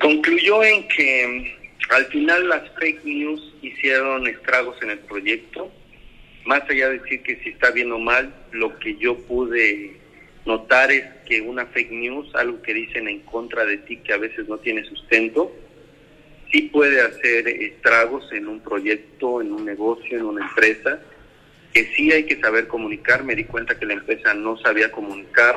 [0.00, 1.56] Concluyó en que
[1.90, 5.70] al final las fake news hicieron estragos en el proyecto
[6.46, 9.96] más allá de decir que si está bien o mal lo que yo pude
[10.44, 14.16] notar es que una fake news, algo que dicen en contra de ti que a
[14.16, 15.52] veces no tiene sustento,
[16.52, 21.00] sí puede hacer estragos en un proyecto, en un negocio, en una empresa,
[21.74, 23.24] que sí hay que saber comunicar.
[23.24, 25.56] Me di cuenta que la empresa no sabía comunicar,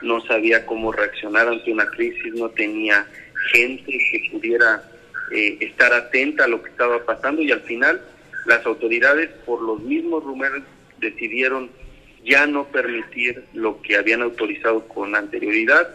[0.00, 3.06] no sabía cómo reaccionar ante una crisis, no tenía
[3.52, 4.82] gente que pudiera
[5.32, 8.00] eh, estar atenta a lo que estaba pasando y al final
[8.46, 10.62] las autoridades por los mismos rumores
[10.98, 11.70] decidieron
[12.24, 15.88] ya no permitir lo que habían autorizado con anterioridad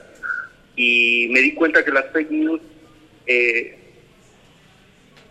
[0.76, 2.62] y me di cuenta que las fake news,
[3.28, 3.78] eh,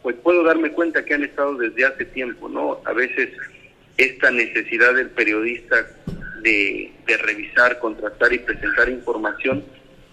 [0.02, 2.80] pues puedo darme cuenta que han estado desde hace tiempo, ¿no?
[2.84, 3.30] A veces
[3.96, 5.86] esta necesidad del periodista
[6.42, 9.64] de, de revisar, contratar y presentar información,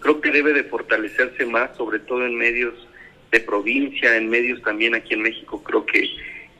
[0.01, 2.73] creo que debe de fortalecerse más, sobre todo en medios
[3.31, 6.09] de provincia, en medios también aquí en México, creo que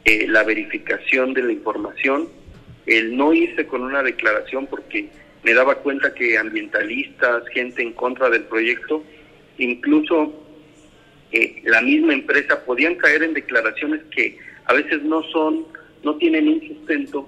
[0.06, 2.30] eh, la verificación de la información
[2.86, 5.10] el no irse con una declaración porque
[5.44, 9.04] me daba cuenta que ambientalistas, gente en contra del proyecto,
[9.58, 10.34] incluso
[11.32, 15.66] eh, la misma empresa podían caer en declaraciones que a veces no son,
[16.04, 17.28] no tienen un sustento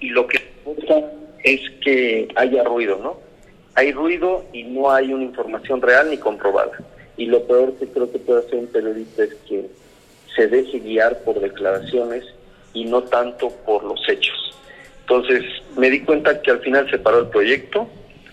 [0.00, 1.12] y lo que pasa
[1.44, 3.31] es que haya ruido, ¿no?
[3.74, 6.72] Hay ruido y no hay una información real ni comprobada.
[7.16, 9.66] Y lo peor que creo que puede hacer un periodista es que
[10.34, 12.24] se deje guiar por declaraciones
[12.74, 14.54] y no tanto por los hechos.
[15.00, 15.44] Entonces
[15.76, 17.88] me di cuenta que al final se paró el proyecto,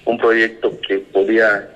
[0.06, 1.70] un proyecto que podía,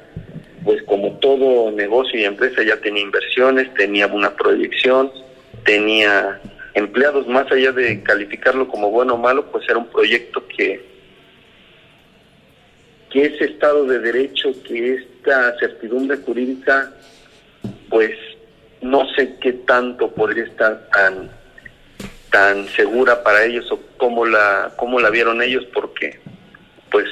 [0.64, 5.12] pues como todo negocio y empresa ya tenía inversiones, tenía una proyección,
[5.66, 6.40] tenía
[6.74, 10.93] empleados, más allá de calificarlo como bueno o malo, pues era un proyecto que,
[13.14, 16.92] que ese Estado de Derecho, que esta certidumbre jurídica,
[17.88, 18.12] pues
[18.82, 21.30] no sé qué tanto podría estar tan
[22.32, 26.20] tan segura para ellos o cómo la cómo la vieron ellos porque
[26.90, 27.06] pues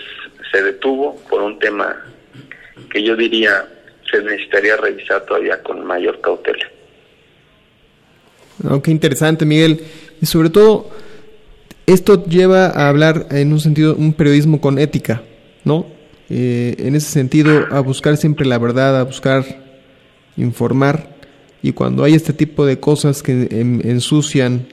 [0.52, 1.96] se detuvo por un tema
[2.92, 3.68] que yo diría
[4.10, 6.66] se necesitaría revisar todavía con mayor cautela.
[8.70, 9.82] Oh, qué interesante, Miguel.
[10.22, 10.90] Y sobre todo,
[11.86, 15.24] esto lleva a hablar en un sentido, un periodismo con ética,
[15.64, 15.86] ¿no?
[16.30, 19.46] Eh, en ese sentido, a buscar siempre la verdad, a buscar
[20.38, 21.16] informar.
[21.62, 24.66] Y cuando hay este tipo de cosas que ensucian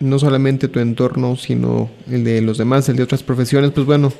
[0.00, 4.12] no solamente tu entorno, sino el de los demás, el de otras profesiones, pues bueno,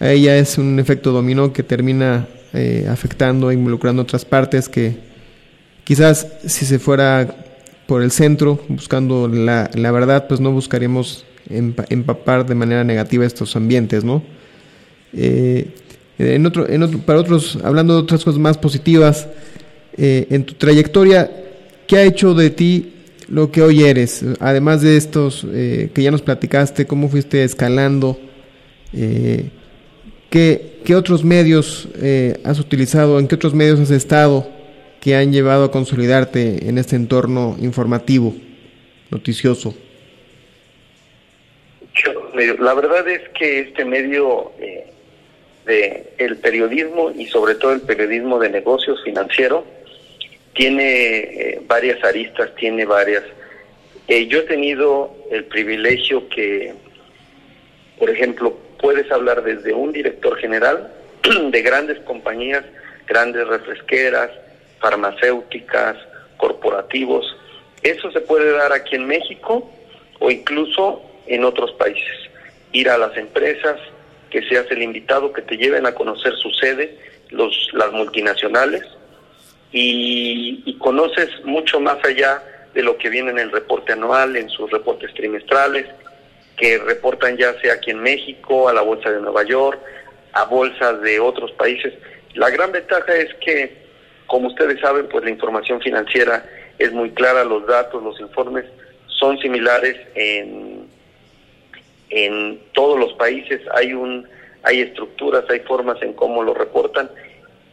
[0.00, 4.96] ahí ya es un efecto dominó que termina eh, afectando, involucrando otras partes que
[5.84, 7.46] quizás si se fuera
[7.86, 13.56] por el centro buscando la, la verdad, pues no buscaríamos empapar de manera negativa estos
[13.56, 14.22] ambientes, ¿no?
[15.12, 15.68] Eh,
[16.18, 19.28] en otro, en otro, para otros, hablando de otras cosas más positivas,
[19.96, 21.30] eh, en tu trayectoria,
[21.86, 22.92] ¿qué ha hecho de ti
[23.28, 28.18] lo que hoy eres, además de estos eh, que ya nos platicaste, cómo fuiste escalando,
[28.92, 29.50] eh,
[30.30, 31.88] ¿qué, ¿qué, otros medios
[32.44, 34.48] has utilizado, en qué otros medios has estado
[35.00, 38.34] que han llevado a consolidarte en este entorno informativo,
[39.10, 39.74] noticioso?
[42.60, 44.52] La verdad es que este medio
[45.68, 49.64] de el periodismo y sobre todo el periodismo de negocios financiero,
[50.54, 53.22] tiene eh, varias aristas, tiene varias.
[54.08, 56.74] Eh, yo he tenido el privilegio que,
[57.98, 60.92] por ejemplo, puedes hablar desde un director general
[61.50, 62.64] de grandes compañías,
[63.06, 64.30] grandes refresqueras,
[64.80, 65.96] farmacéuticas,
[66.36, 67.36] corporativos.
[67.82, 69.70] Eso se puede dar aquí en México
[70.18, 72.16] o incluso en otros países.
[72.72, 73.78] Ir a las empresas,
[74.30, 76.98] que seas el invitado, que te lleven a conocer su sede,
[77.30, 78.82] los, las multinacionales,
[79.72, 84.70] y, conoces mucho más allá de lo que viene en el reporte anual, en sus
[84.70, 85.86] reportes trimestrales,
[86.56, 89.78] que reportan ya sea aquí en México, a la Bolsa de Nueva York,
[90.32, 91.94] a bolsas de otros países.
[92.34, 93.76] La gran ventaja es que,
[94.26, 96.44] como ustedes saben, pues la información financiera
[96.78, 98.64] es muy clara, los datos, los informes
[99.06, 100.67] son similares en,
[102.10, 104.26] en todos los países, hay un
[104.62, 107.10] hay estructuras, hay formas en cómo lo reportan.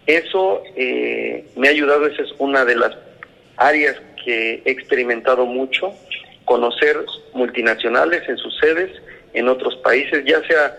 [0.06, 2.96] Eso eh, me ha ayudado, esa es una de las
[3.58, 5.94] áreas que he experimentado mucho,
[6.46, 8.92] conocer multinacionales en sus sedes
[9.34, 10.78] en otros países, ya sea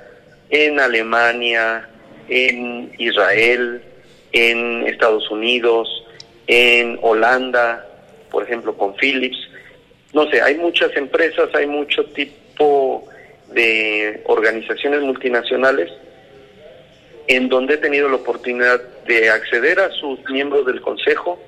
[0.50, 1.88] en Alemania,
[2.28, 3.82] en Israel,
[4.32, 5.88] en Estados Unidos,
[6.46, 7.86] en Holanda,
[8.30, 9.38] por ejemplo con Philips.
[10.12, 13.06] No sé, hay muchas empresas, hay mucho tipo
[13.52, 15.90] de organizaciones multinacionales
[17.28, 21.40] en donde he tenido la oportunidad de acceder a sus miembros del consejo,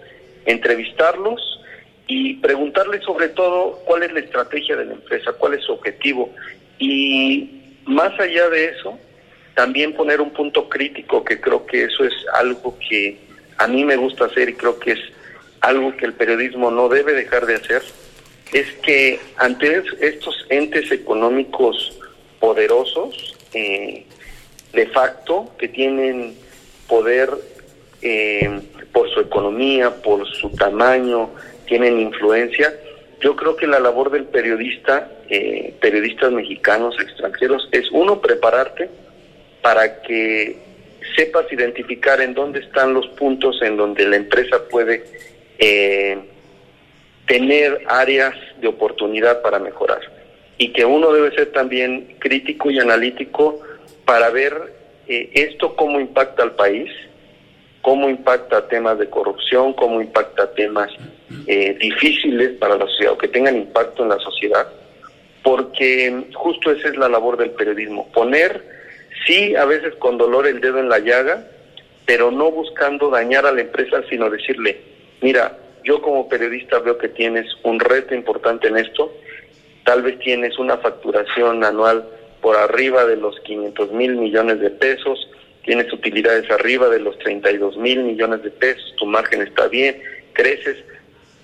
[0.45, 1.61] entrevistarlos
[2.07, 6.35] y preguntarles sobre todo cuál es la estrategia de la empresa, cuál es su objetivo.
[6.79, 8.99] Y más allá de eso,
[9.55, 13.19] también poner un punto crítico, que creo que eso es algo que
[13.59, 15.01] a mí me gusta hacer y creo que es
[15.61, 17.83] algo que el periodismo no debe dejar de hacer,
[18.53, 21.99] es que ante estos entes económicos
[22.41, 24.05] poderosos, eh,
[24.73, 26.35] de facto, que tienen
[26.87, 27.31] poder
[28.01, 28.61] eh,
[28.93, 31.31] por su economía, por su tamaño,
[31.67, 32.75] tienen influencia,
[33.21, 38.89] yo creo que la labor del periodista, eh, periodistas mexicanos, extranjeros, es uno, prepararte
[39.61, 40.57] para que
[41.17, 45.05] sepas identificar en dónde están los puntos en donde la empresa puede
[47.29, 50.01] tener áreas de oportunidad para mejorar.
[50.57, 53.61] Y que uno debe ser también crítico y analítico
[54.05, 54.73] para ver
[55.07, 56.91] eh, esto cómo impacta al país,
[57.83, 60.91] cómo impacta temas de corrupción, cómo impacta temas
[61.47, 64.67] eh, difíciles para la sociedad o que tengan impacto en la sociedad,
[65.43, 68.64] porque justo esa es la labor del periodismo, poner,
[69.27, 71.47] sí, a veces con dolor el dedo en la llaga,
[72.05, 74.81] pero no buscando dañar a la empresa, sino decirle,
[75.21, 75.57] mira,
[75.88, 79.11] yo como periodista veo que tienes un reto importante en esto,
[79.87, 82.07] tal vez tienes una facturación anual
[82.42, 85.31] por arriba de los 500 mil millones de pesos,
[85.64, 89.98] tienes utilidades arriba de los 32 mil millones de pesos, tu margen está bien,
[90.35, 90.77] creces,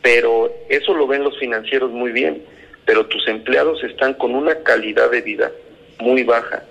[0.03, 2.43] pero eso lo ven los financieros muy bien,
[2.85, 5.51] pero tus empleados están con una calidad de vida
[6.01, 6.63] muy baja.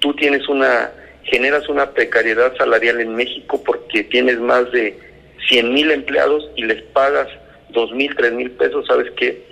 [0.00, 5.15] Tú tienes una, generas una precariedad salarial en México porque tienes más de
[5.48, 7.28] 100 mil empleados y les pagas
[7.70, 9.44] dos mil, tres mil pesos, sabes que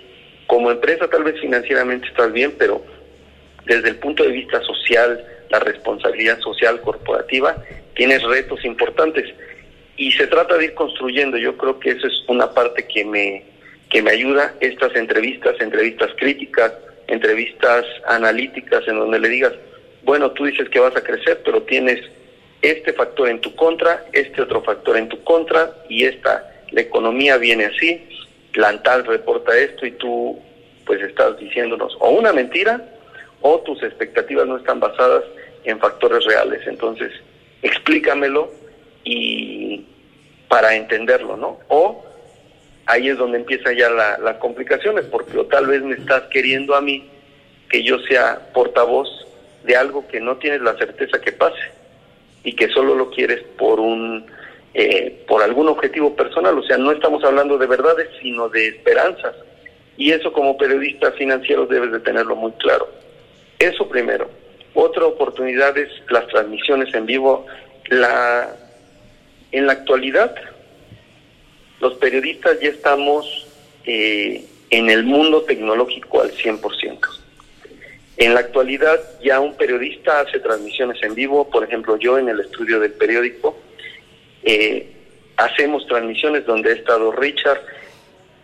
[0.47, 2.83] como empresa tal vez financieramente estás bien, pero
[3.65, 7.55] desde el punto de vista social, la responsabilidad social corporativa,
[7.95, 9.33] tienes retos importantes.
[9.97, 13.43] Y se trata de ir construyendo, yo creo que eso es una parte que me,
[13.89, 16.73] que me ayuda, estas entrevistas, entrevistas críticas,
[17.07, 19.53] entrevistas analíticas, en donde le digas,
[20.03, 21.99] bueno, tú dices que vas a crecer, pero tienes
[22.65, 27.37] este factor en tu contra, este otro factor en tu contra, y esta, la economía
[27.37, 28.07] viene así,
[28.51, 30.39] Plantal reporta esto y tú
[30.85, 32.81] pues estás diciéndonos o una mentira
[33.41, 35.25] o tus expectativas no están basadas
[35.65, 36.65] en factores reales.
[36.65, 37.11] Entonces,
[37.61, 38.49] explícamelo
[39.03, 39.85] y
[40.47, 41.59] para entenderlo, ¿no?
[41.67, 42.05] O
[42.85, 46.75] ahí es donde empieza ya la, las complicaciones, porque o tal vez me estás queriendo
[46.75, 47.09] a mí
[47.69, 49.09] que yo sea portavoz
[49.65, 51.59] de algo que no tienes la certeza que pase
[52.45, 54.25] y que solo lo quieres por un
[54.77, 59.33] eh, por algún objetivo personal, o sea, no estamos hablando de verdades, sino de esperanzas.
[59.97, 62.89] Y eso como periodista financiero debes de tenerlo muy claro.
[63.57, 64.29] Eso primero.
[64.73, 67.45] Otra oportunidad es las transmisiones en vivo.
[67.87, 68.53] La,
[69.53, 70.35] en la actualidad,
[71.79, 73.47] los periodistas ya estamos
[73.85, 76.99] eh, en el mundo tecnológico al 100%.
[78.17, 82.39] En la actualidad ya un periodista hace transmisiones en vivo, por ejemplo yo en el
[82.39, 83.57] estudio del periódico,
[84.43, 84.89] eh,
[85.37, 87.61] hacemos transmisiones donde ha estado Richard,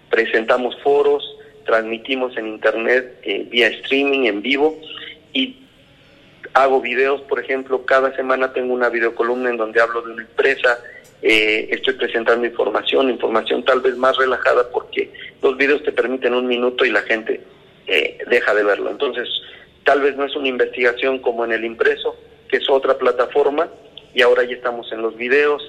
[0.10, 1.24] presentamos foros,
[1.66, 4.78] transmitimos en internet eh, vía streaming en vivo
[5.32, 5.58] y
[6.54, 10.80] hago videos, por ejemplo, cada semana tengo una videocolumna en donde hablo de una empresa,
[11.22, 15.12] eh, estoy presentando información, información tal vez más relajada porque
[15.42, 17.42] los videos te permiten un minuto y la gente
[17.88, 18.90] eh, deja de verlo.
[18.90, 19.30] Entonces,
[19.84, 22.16] tal vez no es una investigación como en el impreso,
[22.48, 23.70] que es otra plataforma,
[24.14, 25.62] y ahora ya estamos en los videos.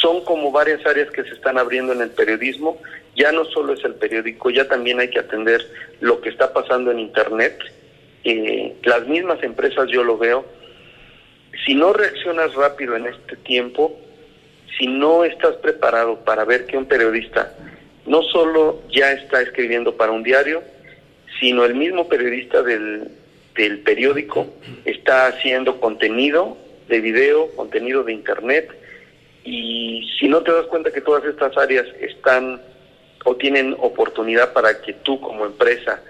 [0.00, 2.80] son como varias áreas que se están abriendo en el periodismo.
[3.14, 5.64] Ya no solo es el periódico, ya también hay que atender
[6.00, 7.58] lo que está pasando en Internet.
[8.24, 10.46] Eh, las mismas empresas, yo lo veo,
[11.64, 13.98] si no reaccionas rápido en este tiempo,
[14.78, 17.54] si no estás preparado para ver que un periodista
[18.06, 20.62] no solo ya está escribiendo para un diario,
[21.42, 23.08] sino el mismo periodista del,
[23.56, 24.46] del periódico
[24.84, 26.56] está haciendo contenido
[26.88, 28.70] de video, contenido de internet,
[29.42, 32.62] y si no te das cuenta que todas estas áreas están
[33.24, 36.00] o tienen oportunidad para que tú como empresa,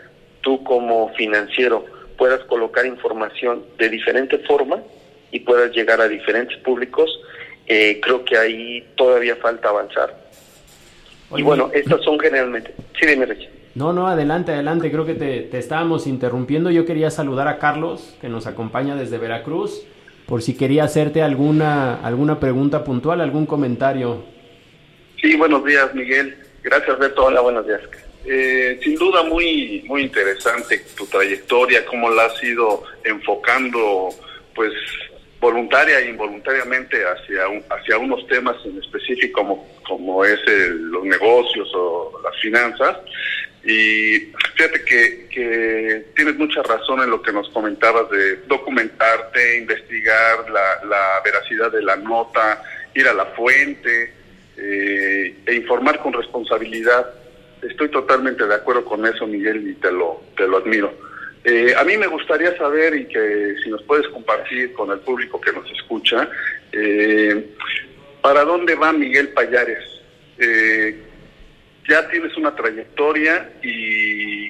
[0.42, 1.86] tú como financiero,
[2.18, 4.82] puedas colocar información de diferente forma
[5.30, 7.10] y puedas llegar a diferentes públicos,
[7.66, 10.14] eh, creo que ahí todavía falta avanzar.
[11.34, 12.74] y bueno, estas son generalmente...
[13.00, 13.61] Sí, dime, Rich.
[13.74, 14.90] No, no, adelante, adelante.
[14.90, 16.70] Creo que te, estábamos interrumpiendo.
[16.70, 19.82] Yo quería saludar a Carlos, que nos acompaña desde Veracruz,
[20.26, 24.24] por si quería hacerte alguna, alguna pregunta puntual, algún comentario.
[25.20, 26.36] Sí, buenos días, Miguel.
[26.62, 27.24] Gracias, Beto.
[27.24, 27.80] Hola, buenos días.
[28.24, 34.10] Eh, sin duda muy muy interesante tu trayectoria, cómo la has ido enfocando,
[34.54, 34.72] pues
[35.40, 42.20] voluntaria e involuntariamente hacia hacia unos temas en específico como como es los negocios o
[42.22, 42.96] las finanzas
[43.64, 50.84] y fíjate que, tienes mucha razón en lo que nos comentabas de documentarte, investigar la,
[50.86, 52.62] la veracidad de la nota,
[52.94, 54.12] ir a la fuente
[54.56, 57.06] eh, e informar con responsabilidad.
[57.62, 60.92] Estoy totalmente de acuerdo con eso, Miguel, y te lo, te lo admiro.
[61.44, 65.40] Eh, a mí me gustaría saber y que si nos puedes compartir con el público
[65.40, 66.28] que nos escucha,
[66.70, 67.46] eh,
[68.20, 69.84] ¿para dónde va Miguel Payares?
[70.38, 71.02] Eh,
[71.88, 74.48] ya tienes una trayectoria y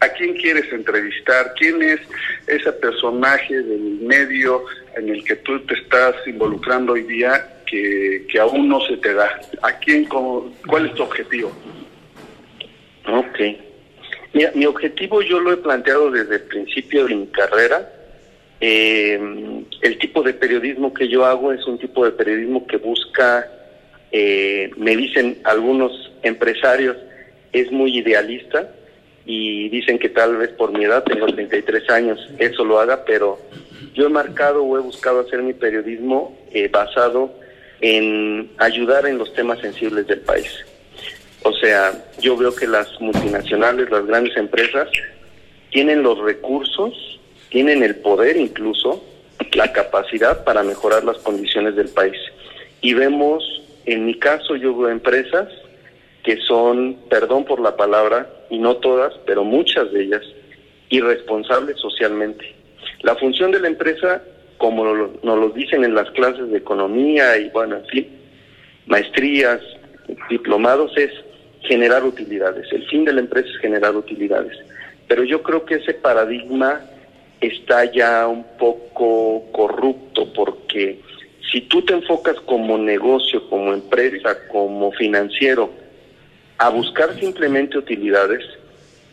[0.00, 1.54] ¿a quién quieres entrevistar?
[1.58, 2.00] ¿Quién es
[2.46, 4.64] ese personaje del medio
[4.96, 9.40] en el que tú te estás involucrando hoy día que, aún no se te da?
[9.62, 11.52] ¿A quién, cuál es tu objetivo?
[13.08, 13.38] Ok.
[14.32, 17.90] Mira, mi objetivo yo lo he planteado desde el principio de mi carrera.
[18.60, 19.18] Eh,
[19.82, 23.48] el tipo de periodismo que yo hago es un tipo de periodismo que busca
[24.18, 25.92] eh, me dicen algunos
[26.22, 26.96] empresarios,
[27.52, 28.72] es muy idealista
[29.26, 33.38] y dicen que tal vez por mi edad, tengo 33 años, eso lo haga, pero
[33.92, 37.30] yo he marcado o he buscado hacer mi periodismo eh, basado
[37.82, 40.64] en ayudar en los temas sensibles del país.
[41.42, 44.88] O sea, yo veo que las multinacionales, las grandes empresas,
[45.72, 49.04] tienen los recursos, tienen el poder incluso,
[49.52, 52.16] la capacidad para mejorar las condiciones del país.
[52.80, 53.56] Y vemos
[53.86, 55.48] en mi caso yo veo empresas
[56.24, 60.22] que son, perdón por la palabra, y no todas, pero muchas de ellas,
[60.88, 62.54] irresponsables socialmente.
[63.02, 64.22] La función de la empresa,
[64.58, 68.08] como nos lo dicen en las clases de economía y bueno, en fin,
[68.86, 69.60] maestrías,
[70.28, 71.10] diplomados, es
[71.62, 72.72] generar utilidades.
[72.72, 74.56] El fin de la empresa es generar utilidades.
[75.08, 76.80] Pero yo creo que ese paradigma
[77.40, 81.00] está ya un poco corrupto porque
[81.56, 85.70] si tú te enfocas como negocio, como empresa, como financiero,
[86.58, 88.44] a buscar simplemente utilidades,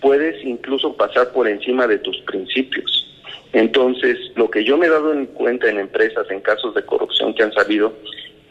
[0.01, 3.07] puedes incluso pasar por encima de tus principios.
[3.53, 7.33] Entonces, lo que yo me he dado en cuenta en empresas, en casos de corrupción
[7.33, 7.93] que han salido,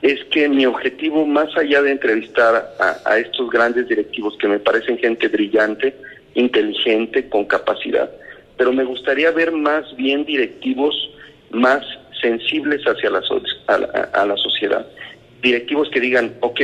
[0.01, 4.59] es que mi objetivo, más allá de entrevistar a, a estos grandes directivos que me
[4.59, 5.95] parecen gente brillante,
[6.33, 8.11] inteligente, con capacidad,
[8.57, 10.95] pero me gustaría ver más bien directivos
[11.51, 11.85] más
[12.23, 13.21] sensibles hacia la,
[13.67, 14.87] a, la, sociedad.
[15.43, 16.61] Directivos que digan, ok,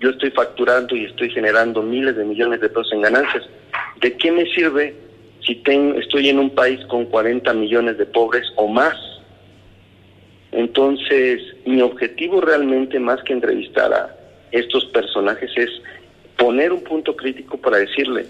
[0.00, 3.44] yo estoy facturando y estoy generando miles de millones de pesos en ganancias.
[4.00, 4.94] ¿De qué me sirve
[5.46, 8.96] si tengo, estoy en un país con 40 millones de pobres o más?
[10.52, 14.16] Entonces, mi objetivo realmente, más que entrevistar a
[14.50, 15.70] estos personajes, es
[16.36, 18.26] poner un punto crítico para decirle,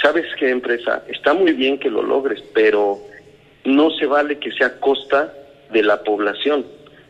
[0.00, 1.02] ¿sabes qué empresa?
[1.08, 2.98] Está muy bien que lo logres, pero
[3.64, 5.32] no se vale que sea a costa
[5.70, 6.66] de la población.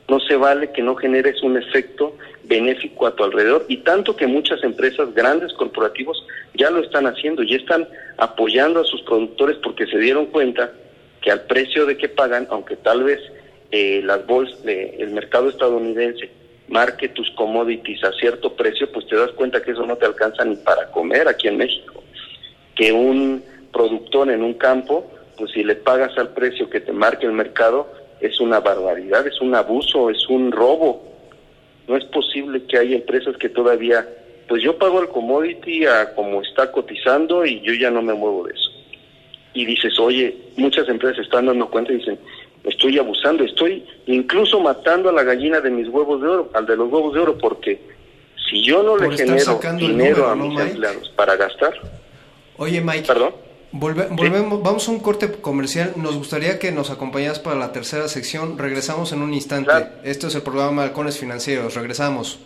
[0.09, 4.26] No se vale que no generes un efecto benéfico a tu alrededor y tanto que
[4.26, 7.88] muchas empresas grandes corporativos ya lo están haciendo y están
[8.18, 10.72] apoyando a sus productores porque se dieron cuenta
[11.20, 13.20] que al precio de que pagan, aunque tal vez
[13.72, 16.30] eh, las bolsas, el mercado estadounidense
[16.68, 20.44] marque tus commodities a cierto precio, pues te das cuenta que eso no te alcanza
[20.44, 22.02] ni para comer aquí en México.
[22.74, 23.42] Que un
[23.72, 27.88] productor en un campo, pues si le pagas al precio que te marque el mercado,
[28.20, 31.02] es una barbaridad, es un abuso, es un robo.
[31.88, 34.06] No es posible que haya empresas que todavía,
[34.48, 38.46] pues yo pago el commodity a como está cotizando y yo ya no me muevo
[38.46, 38.70] de eso.
[39.54, 42.18] Y dices, oye, muchas empresas están dando cuenta y dicen,
[42.64, 46.76] estoy abusando, estoy incluso matando a la gallina de mis huevos de oro, al de
[46.76, 47.80] los huevos de oro, porque
[48.50, 51.74] si yo no le genero dinero a mis empleados para gastar.
[52.58, 53.06] Oye, Mike.
[53.06, 53.45] Perdón.
[53.79, 55.93] Volvemos, vamos a un corte comercial.
[55.97, 58.59] Nos gustaría que nos acompañaras para la tercera sección.
[58.59, 59.70] Regresamos en un instante.
[60.05, 61.74] Esto es el programa Halcones Financieros.
[61.74, 62.39] Regresamos.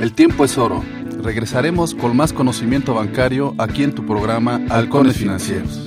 [0.00, 0.82] El tiempo es oro.
[1.22, 5.86] Regresaremos con más conocimiento bancario aquí en tu programa Halcones Financieros.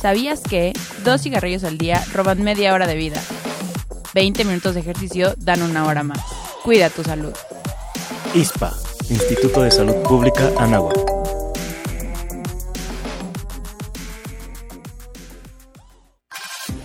[0.00, 0.72] ¿Sabías que
[1.04, 3.20] dos cigarrillos al día roban media hora de vida?
[4.14, 6.20] 20 minutos de ejercicio dan una hora más.
[6.62, 7.32] Cuida tu salud.
[8.34, 8.72] ISPA,
[9.10, 11.18] Instituto de Salud Pública Anáhuac.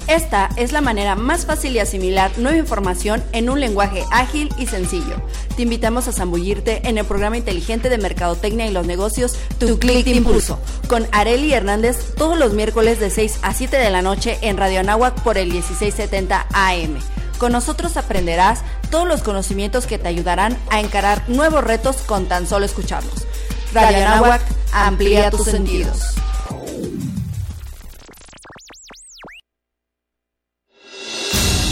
[0.07, 4.68] Esta es la manera más fácil de asimilar nueva información en un lenguaje ágil y
[4.68, 5.16] sencillo.
[5.56, 10.08] Te invitamos a zambullirte en el programa inteligente de Mercadotecnia y los negocios Tu Click
[10.08, 14.58] Impulso, con Areli Hernández todos los miércoles de 6 a 7 de la noche en
[14.58, 16.97] Radio Anáhuac por el 1670 AM.
[17.38, 22.47] Con nosotros aprenderás todos los conocimientos que te ayudarán a encarar nuevos retos con tan
[22.47, 23.28] solo escucharlos.
[23.74, 24.41] Radio Anáhuac
[24.72, 26.16] amplía tus sentidos.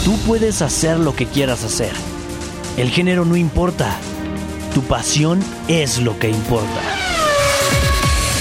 [0.05, 2.20] Tú puedes hacer lo que quieras hacer.
[2.77, 3.97] El género no importa.
[4.73, 6.81] Tu pasión es lo que importa.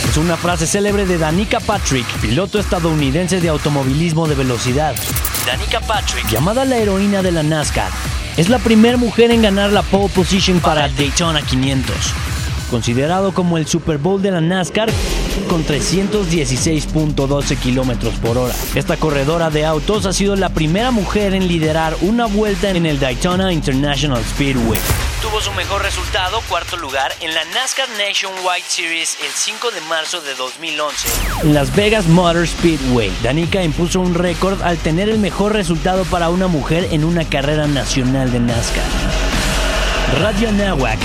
[0.09, 4.95] Es una frase célebre de Danica Patrick, piloto estadounidense de automovilismo de velocidad.
[5.47, 7.91] Danica Patrick, llamada la heroína de la NASCAR,
[8.37, 11.97] es la primera mujer en ganar la pole position para Daytona 500
[12.71, 14.91] considerado como el Super Bowl de la NASCAR
[15.49, 18.55] con 316.12 kilómetros por hora.
[18.75, 23.01] Esta corredora de autos ha sido la primera mujer en liderar una vuelta en el
[23.01, 24.81] Daytona International Speedway.
[25.23, 30.21] Tuvo su mejor resultado, cuarto lugar, en la NASCAR Nationwide Series el 5 de marzo
[30.23, 31.09] de 2011.
[31.43, 36.31] En Las Vegas Motor Speedway, Danica impuso un récord al tener el mejor resultado para
[36.31, 38.85] una mujer en una carrera nacional de NASCAR.
[40.21, 40.99] Radio Nahuac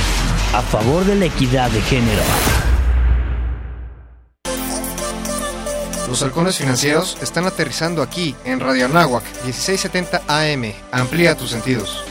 [0.56, 2.24] a favor de la equidad de género.
[6.16, 10.72] Los halcones financieros están aterrizando aquí en Radio Anáhuac 1670 AM.
[10.90, 12.06] Amplía tus sentidos.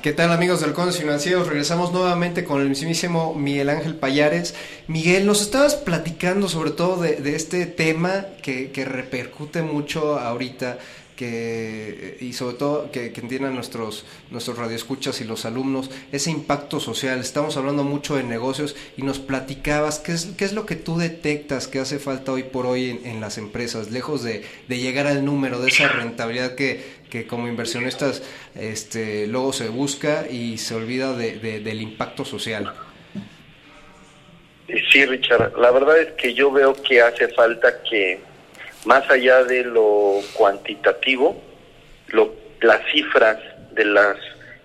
[0.00, 1.48] ¿Qué tal amigos de Halcones Financieros?
[1.48, 4.54] Regresamos nuevamente con el mismísimo Miguel Ángel Payares.
[4.86, 10.78] Miguel, nos estabas platicando sobre todo de, este tema que, que repercute mucho ahorita
[11.18, 17.18] que y sobre todo que, entiendan nuestros nuestros radioescuchas y los alumnos ese impacto social.
[17.18, 20.96] Estamos hablando mucho de negocios y nos platicabas qué es, qué es lo que tú
[20.96, 25.58] detectas que hace falta hoy por hoy en, las empresas, lejos de, llegar al número
[25.58, 28.22] de esa rentabilidad que, que como inversionistas
[28.54, 32.72] este, luego se busca y se olvida de, del impacto social.
[34.92, 38.20] Sí, Richard, la verdad es que yo veo que hace falta que
[38.84, 41.40] más allá de lo cuantitativo,
[42.08, 43.38] lo, las cifras
[43.72, 44.16] de las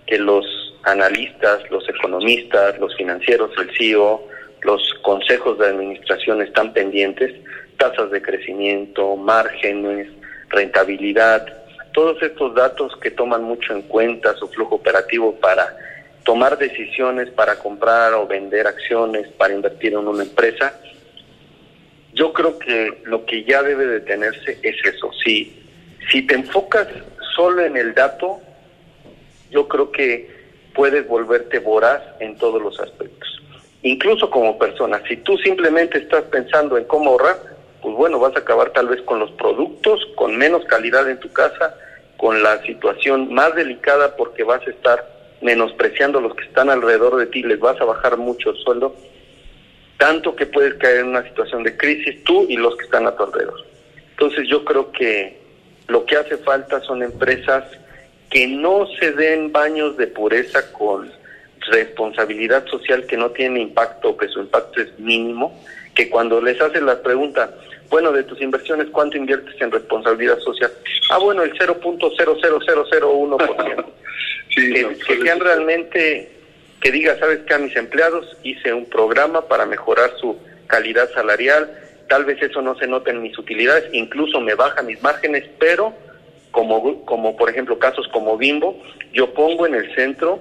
[0.05, 0.45] que los
[0.84, 4.28] analistas, los economistas, los financieros, el CEO,
[4.61, 7.34] los consejos de administración están pendientes,
[7.78, 10.07] tasas de crecimiento, márgenes,
[10.49, 11.45] rentabilidad,
[11.93, 15.76] todos estos datos que toman mucho en cuenta su flujo operativo para
[16.24, 20.74] tomar decisiones para comprar o vender acciones, para invertir en una empresa,
[22.14, 25.11] yo creo que lo que ya debe detenerse es eso.
[25.24, 25.61] Si,
[26.11, 26.88] si te enfocas
[27.36, 28.39] solo en el dato,
[29.49, 30.30] yo creo que
[30.74, 33.41] puedes volverte voraz en todos los aspectos.
[33.82, 37.38] Incluso como persona, si tú simplemente estás pensando en cómo ahorrar,
[37.82, 41.32] pues bueno, vas a acabar tal vez con los productos, con menos calidad en tu
[41.34, 41.76] casa,
[42.18, 45.05] con la situación más delicada porque vas a estar
[45.41, 48.95] menospreciando a los que están alrededor de ti, les vas a bajar mucho el sueldo
[49.97, 53.15] tanto que puedes caer en una situación de crisis tú y los que están a
[53.15, 53.65] tu alrededor.
[54.11, 55.41] Entonces yo creo que
[55.87, 57.63] lo que hace falta son empresas
[58.29, 61.11] que no se den baños de pureza con
[61.67, 65.57] responsabilidad social que no tiene impacto, que su impacto es mínimo,
[65.95, 67.55] que cuando les hacen la pregunta,
[67.89, 70.71] bueno, de tus inversiones, ¿cuánto inviertes en responsabilidad social?
[71.09, 73.85] Ah, bueno, el 0.00001%.
[74.49, 76.42] sí, que, que sean realmente
[76.84, 81.71] que diga, sabes que a mis empleados hice un programa para mejorar su calidad salarial,
[82.09, 85.93] tal vez eso no se nota en mis utilidades, incluso me baja mis márgenes, pero
[86.51, 88.77] como, como por ejemplo casos como Bimbo,
[89.13, 90.39] yo pongo en el centro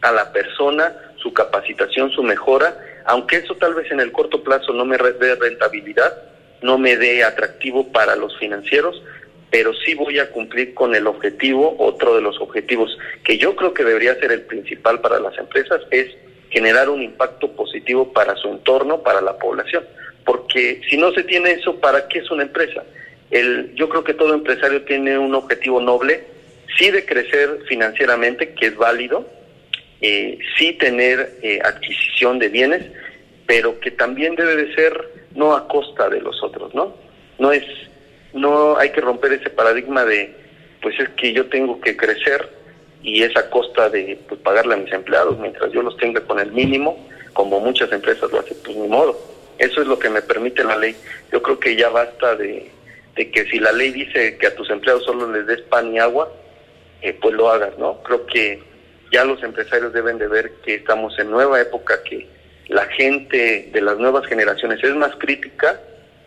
[0.00, 2.74] a la persona, su capacitación, su mejora,
[3.04, 6.22] aunque eso tal vez en el corto plazo no me dé rentabilidad,
[6.62, 9.02] no me dé atractivo para los financieros,
[9.50, 13.72] pero sí voy a cumplir con el objetivo, otro de los objetivos que yo creo
[13.74, 16.08] que debería ser el principal para las empresas, es
[16.50, 19.84] generar un impacto positivo para su entorno, para la población.
[20.24, 22.82] Porque si no se tiene eso, ¿para qué es una empresa?
[23.30, 26.24] El, yo creo que todo empresario tiene un objetivo noble,
[26.78, 29.26] sí de crecer financieramente, que es válido,
[30.00, 32.84] eh, sí tener eh, adquisición de bienes,
[33.46, 36.94] pero que también debe de ser no a costa de los otros, ¿no?
[37.38, 37.64] No es,
[38.36, 40.34] no hay que romper ese paradigma de,
[40.82, 42.48] pues es que yo tengo que crecer
[43.02, 46.38] y es a costa de pues, pagarle a mis empleados mientras yo los tenga con
[46.38, 46.98] el mínimo,
[47.32, 49.18] como muchas empresas lo hacen, pues ni modo.
[49.58, 50.94] Eso es lo que me permite la ley.
[51.32, 52.70] Yo creo que ya basta de,
[53.14, 55.98] de que si la ley dice que a tus empleados solo les des pan y
[55.98, 56.30] agua,
[57.02, 58.02] eh, pues lo hagas, ¿no?
[58.02, 58.62] Creo que
[59.12, 62.26] ya los empresarios deben de ver que estamos en nueva época, que
[62.68, 65.80] la gente de las nuevas generaciones es más crítica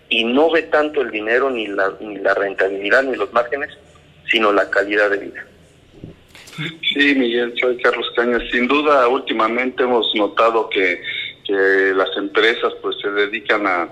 [0.10, 3.78] y no ve tanto el dinero ni la, ni la rentabilidad ni los márgenes,
[4.30, 5.45] sino la calidad de vida.
[6.93, 8.43] Sí, Miguel, soy Carlos Cañas.
[8.51, 11.01] Sin duda, últimamente hemos notado que,
[11.45, 13.88] que las empresas pues se dedican a,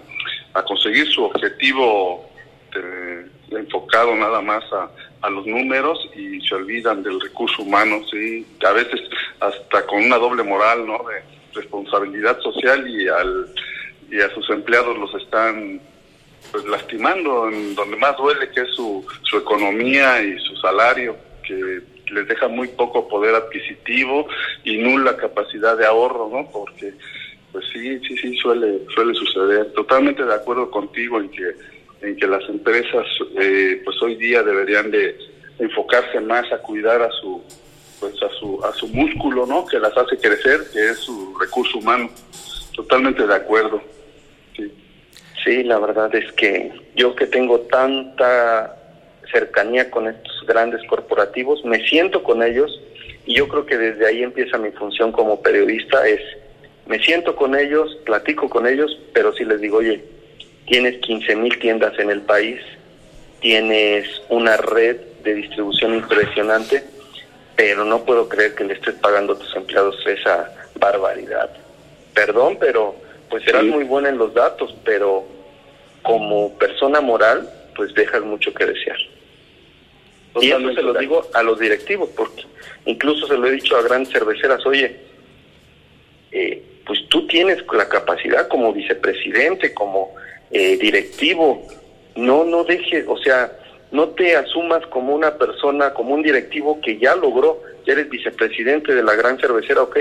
[0.53, 2.29] a conseguir su objetivo
[2.75, 4.89] eh, enfocado nada más a,
[5.21, 8.99] a los números y se olvidan del recurso humano, sí, a veces
[9.39, 10.99] hasta con una doble moral, ¿no?
[11.07, 13.47] De responsabilidad social y al
[14.09, 15.81] y a sus empleados los están
[16.51, 21.81] pues lastimando en donde más duele que es su, su economía y su salario que
[22.11, 24.27] les deja muy poco poder adquisitivo
[24.63, 26.49] y nula capacidad de ahorro, ¿no?
[26.51, 26.93] Porque
[27.51, 29.71] pues sí, sí, sí suele suele suceder.
[29.73, 31.55] Totalmente de acuerdo contigo en que
[32.01, 33.05] en que las empresas
[33.39, 35.17] eh, pues hoy día deberían de
[35.59, 37.41] enfocarse más a cuidar a su
[37.99, 41.79] pues a su a su músculo no que las hace crecer que es su recurso
[41.79, 42.09] humano
[42.75, 43.81] totalmente de acuerdo
[45.47, 48.75] sí la verdad es que yo que tengo tanta
[49.31, 52.79] cercanía con estos grandes corporativos me siento con ellos
[53.25, 56.21] y yo creo que desde ahí empieza mi función como periodista es
[56.85, 60.03] me siento con ellos platico con ellos pero si les digo oye
[60.67, 62.59] tienes 15 mil tiendas en el país,
[63.39, 66.83] tienes una red de distribución impresionante,
[67.55, 71.49] pero no puedo creer que le estés pagando a tus empleados esa barbaridad.
[72.13, 72.95] Perdón, pero
[73.29, 75.25] pues serás muy buena en los datos, pero
[76.07, 78.97] como persona moral, pues dejas mucho que desear.
[80.39, 82.43] Y eso se lo digo a los directivos, porque
[82.85, 84.95] incluso se lo he dicho a grandes cerveceras, oye,
[86.31, 90.15] eh, pues tú tienes la capacidad como vicepresidente, como
[90.49, 91.67] eh, directivo.
[92.15, 93.51] No, no dejes, o sea,
[93.91, 98.95] no te asumas como una persona, como un directivo que ya logró, ya eres vicepresidente
[98.95, 99.97] de la gran cervecera, ok.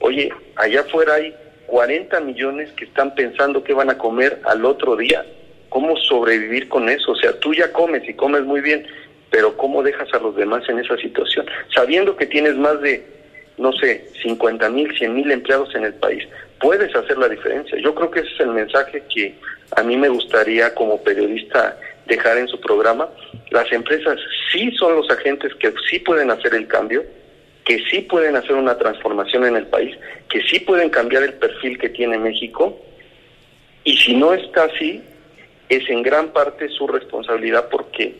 [0.00, 1.34] Oye, allá afuera hay
[1.66, 5.22] 40 millones que están pensando que van a comer al otro día.
[5.70, 7.12] ¿Cómo sobrevivir con eso?
[7.12, 8.86] O sea, tú ya comes y comes muy bien,
[9.30, 11.46] pero ¿cómo dejas a los demás en esa situación?
[11.74, 13.04] Sabiendo que tienes más de,
[13.56, 16.26] no sé, 50 mil, 100 mil empleados en el país,
[16.60, 17.78] puedes hacer la diferencia.
[17.78, 19.34] Yo creo que ese es el mensaje que
[19.76, 23.08] a mí me gustaría como periodista dejar en su programa.
[23.50, 24.18] Las empresas
[24.52, 27.04] sí son los agentes que sí pueden hacer el cambio,
[27.64, 29.96] que sí pueden hacer una transformación en el país,
[30.28, 32.76] que sí pueden cambiar el perfil que tiene México.
[33.84, 35.02] Y si no está así,
[35.70, 38.18] es en gran parte su responsabilidad porque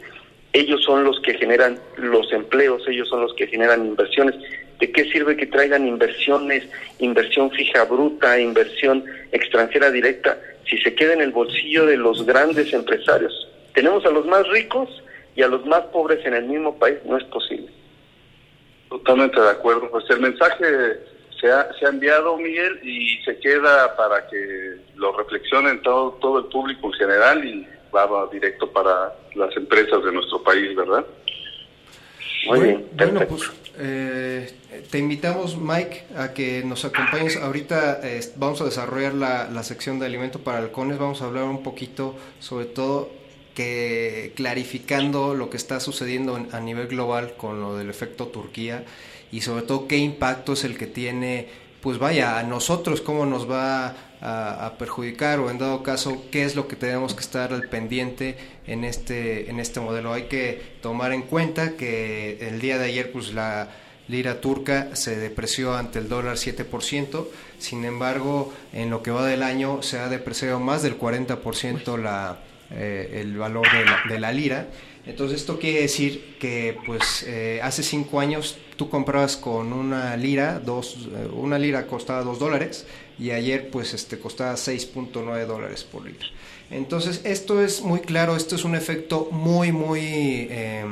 [0.52, 4.36] ellos son los que generan los empleos, ellos son los que generan inversiones.
[4.78, 6.64] ¿De qué sirve que traigan inversiones,
[6.98, 10.38] inversión fija bruta, inversión extranjera directa,
[10.68, 13.48] si se queda en el bolsillo de los grandes empresarios?
[13.74, 14.88] Tenemos a los más ricos
[15.36, 17.68] y a los más pobres en el mismo país, no es posible.
[18.88, 19.90] Totalmente de acuerdo.
[19.90, 20.66] Pues el mensaje
[21.40, 26.38] se ha, se ha enviado, Miguel, y se queda para que lo reflexionen todo, todo
[26.38, 31.04] el público en general y va directo para las empresas de nuestro país, ¿verdad?
[32.46, 32.86] Muy bien.
[32.92, 34.52] Bueno, pues eh,
[34.90, 37.36] te invitamos, Mike, a que nos acompañes.
[37.36, 40.98] Ahorita eh, vamos a desarrollar la, la, sección de alimento para halcones.
[40.98, 43.10] Vamos a hablar un poquito, sobre todo,
[43.54, 48.84] que clarificando lo que está sucediendo a nivel global con lo del efecto Turquía
[49.32, 51.48] y sobre todo qué impacto es el que tiene,
[51.80, 56.54] pues vaya, a nosotros, cómo nos va a, perjudicar o en dado caso qué es
[56.54, 61.12] lo que tenemos que estar al pendiente en este en este modelo hay que tomar
[61.12, 63.70] en cuenta que el día de ayer pues la
[64.10, 67.26] lira turca se depreció ante el dólar 7%,
[67.58, 72.38] sin embargo, en lo que va del año se ha depreciado más del 40% la,
[72.72, 74.66] eh, el valor de la, de la lira.
[75.06, 80.58] Entonces esto quiere decir que pues eh, hace cinco años tú comprabas con una lira,
[80.58, 82.86] dos, eh, una lira costaba dos dólares
[83.18, 86.26] y ayer pues este costaba 6.9 dólares por lira.
[86.70, 90.00] Entonces esto es muy claro, esto es un efecto muy muy
[90.50, 90.84] eh,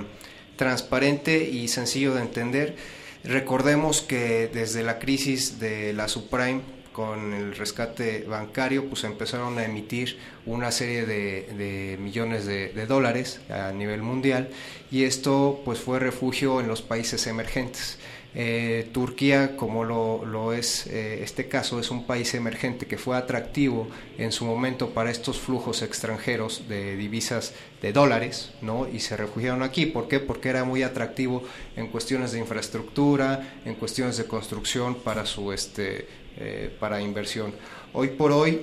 [0.56, 2.76] transparente y sencillo de entender.
[3.24, 6.62] Recordemos que desde la crisis de la subprime
[6.98, 13.40] con el rescate bancario, pues empezaron a emitir una serie de, millones de, de, dólares
[13.48, 14.48] a nivel mundial
[14.90, 17.98] y esto pues fue refugio en los países emergentes.
[18.34, 23.16] Eh, Turquía, como lo, lo es eh, este caso, es un país emergente que fue
[23.16, 23.88] atractivo
[24.18, 28.86] en su momento para estos flujos extranjeros de divisas de dólares, ¿no?
[28.86, 29.86] Y se refugiaron aquí.
[29.86, 30.20] ¿Por qué?
[30.20, 31.42] Porque era muy atractivo
[31.74, 36.06] en cuestiones de infraestructura, en cuestiones de construcción para su este
[36.40, 37.52] eh, para inversión.
[37.92, 38.60] Hoy por hoy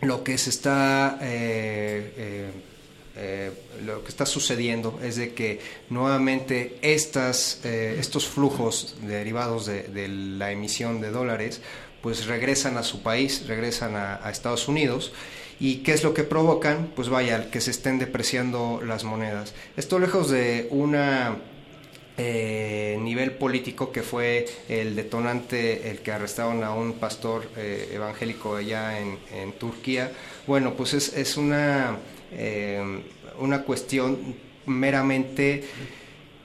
[0.00, 2.50] lo que se está eh,
[3.14, 3.52] eh,
[3.84, 10.50] lo que está sucediendo es de que nuevamente estas, estos flujos derivados de, de, la
[10.50, 11.60] emisión de dólares
[12.02, 15.12] pues regresan a su país, regresan a, a, Estados Unidos
[15.60, 19.54] y qué es lo que provocan pues vaya que se estén depreciando las monedas.
[19.76, 21.36] Esto lejos de una
[22.18, 28.56] eh, nivel político que fue el detonante, el que arrestaron a un pastor eh, evangélico
[28.56, 30.10] allá en, en, Turquía.
[30.46, 31.96] Bueno, pues es, es una,
[32.32, 33.02] eh,
[33.38, 34.34] una cuestión
[34.66, 35.64] meramente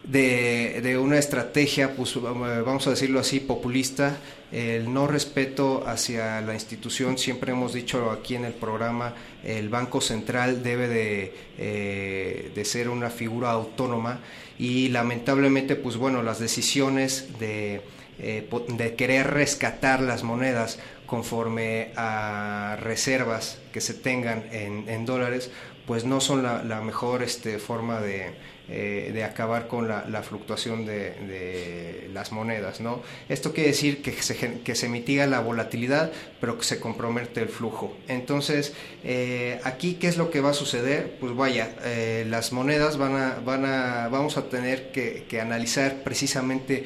[0.04, 4.18] de, de, una estrategia, pues vamos a decirlo así, populista,
[4.52, 10.02] el no respeto hacia la institución, siempre hemos dicho aquí en el programa, el Banco
[10.02, 14.20] Central debe de, eh, de ser una figura autónoma
[14.60, 17.82] y lamentablemente, pues bueno, las decisiones de,
[18.20, 25.50] eh, de querer rescatar las monedas conforme a reservas que se tengan en, en dólares,
[25.88, 28.34] pues no son la, la mejor este, forma de,
[28.70, 32.80] eh, de acabar con la, fluctuación de, las monedas.
[32.80, 33.02] ¿no?
[33.28, 37.50] Esto quiere decir que se, que se mitiga la volatilidad, pero que se compromete el
[37.50, 37.96] flujo.
[38.08, 41.18] Entonces, eh, aquí, ¿qué es lo que va a suceder?
[41.20, 46.86] Pues vaya, eh, las monedas van a, van a, vamos a tener que analizar precisamente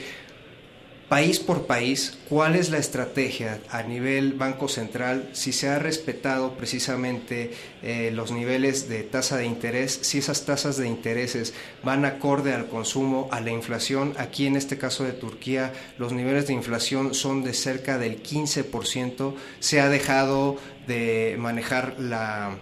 [1.10, 6.58] país por país, cuál es la estrategia a nivel Banco Central, si se ha respetado
[6.58, 7.52] precisamente
[7.82, 11.54] eh, los niveles de tasa de interés, si esas tasas de intereses
[11.84, 14.14] van acorde al consumo, a la inflación.
[14.18, 19.34] Aquí en este caso de Turquía, los niveles de inflación son de cerca del 15%.
[19.60, 22.58] Se ha dejado de manejar la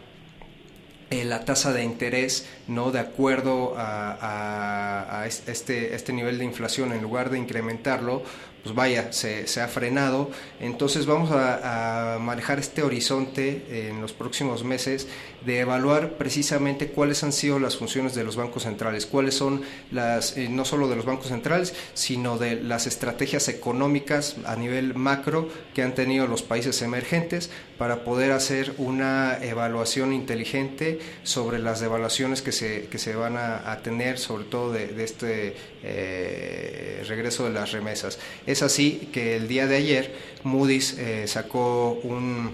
[1.15, 6.45] eh, la tasa de interés no de acuerdo a, a, a, este, este nivel de
[6.45, 8.23] inflación en lugar de incrementarlo
[8.65, 15.07] pues vaya se, ha frenado entonces vamos a, manejar este horizonte en los próximos meses
[15.45, 19.61] de evaluar precisamente cuáles han sido las funciones de los bancos centrales cuáles son
[19.91, 24.95] las eh, no solo de los bancos centrales sino de las estrategias económicas a nivel
[24.95, 31.79] macro que han tenido los países emergentes para poder hacer una evaluación inteligente sobre las
[31.79, 37.51] devaluaciones que se, que se van a, tener, sobre todo de, este eh, regreso de
[37.51, 38.17] las remesas.
[38.45, 42.51] Es así que el día de ayer Moody's eh, sacó un,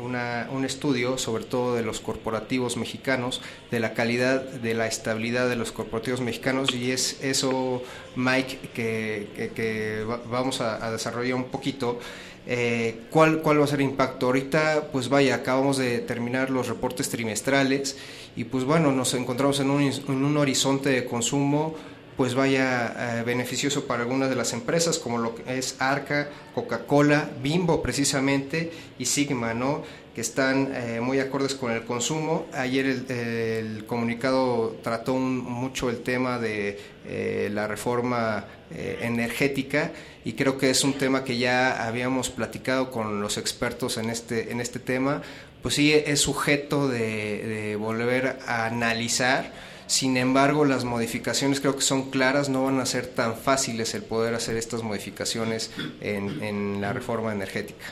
[0.00, 3.40] un estudio sobre todo de los corporativos mexicanos,
[3.70, 7.82] de la calidad, de la estabilidad de los corporativos mexicanos y es eso,
[8.16, 11.98] Mike, que, que, vamos a, a desarrollar un poquito.
[12.46, 14.26] Eh, ¿cuál, ¿Cuál va a ser el impacto?
[14.26, 17.96] Ahorita, pues vaya, acabamos de terminar los reportes trimestrales
[18.36, 21.74] y pues bueno, nos encontramos en un, en un horizonte de consumo
[22.16, 27.30] pues vaya eh, beneficioso para algunas de las empresas como lo que es Arca, Coca-Cola,
[27.42, 29.82] Bimbo precisamente y Sigma, ¿no?
[30.14, 32.46] que están eh, muy acordes con el consumo.
[32.52, 39.90] Ayer el, el comunicado trató mucho el tema de eh, la reforma eh, energética
[40.24, 44.52] y creo que es un tema que ya habíamos platicado con los expertos en este,
[44.52, 45.22] en este tema.
[45.62, 49.50] Pues sí, es sujeto de volver a analizar
[49.86, 54.02] sin embargo, las modificaciones creo que son claras, no van a ser tan fáciles el
[54.02, 55.70] poder hacer estas modificaciones
[56.00, 57.84] en, en la reforma energética.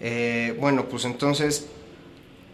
[0.00, 1.66] Eh, bueno, pues entonces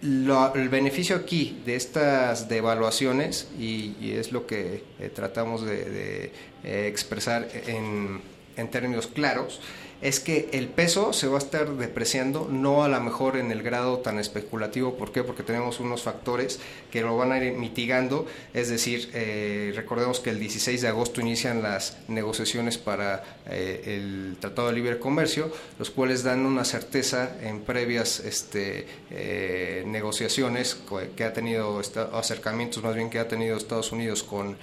[0.02, 6.32] el beneficio aquí de estas devaluaciones, y, y es lo que eh, tratamos de, de
[6.64, 8.20] eh, expresar en,
[8.56, 9.60] en, términos claros,
[10.02, 13.62] es que el peso se va a estar depreciando, no a lo mejor en el
[13.62, 14.96] grado tan especulativo.
[14.96, 15.22] ¿Por qué?
[15.22, 16.58] Porque tenemos unos factores
[16.90, 18.26] que lo van a ir mitigando.
[18.54, 24.36] Es decir, eh, recordemos que el 16 de agosto inician las negociaciones para eh, el
[24.40, 30.78] Tratado de Libre Comercio, los cuales dan una certeza en previas este, eh, negociaciones
[31.14, 31.80] que ha tenido,
[32.14, 34.56] acercamientos más bien que ha tenido Estados Unidos con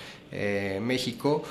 [0.82, 1.44] México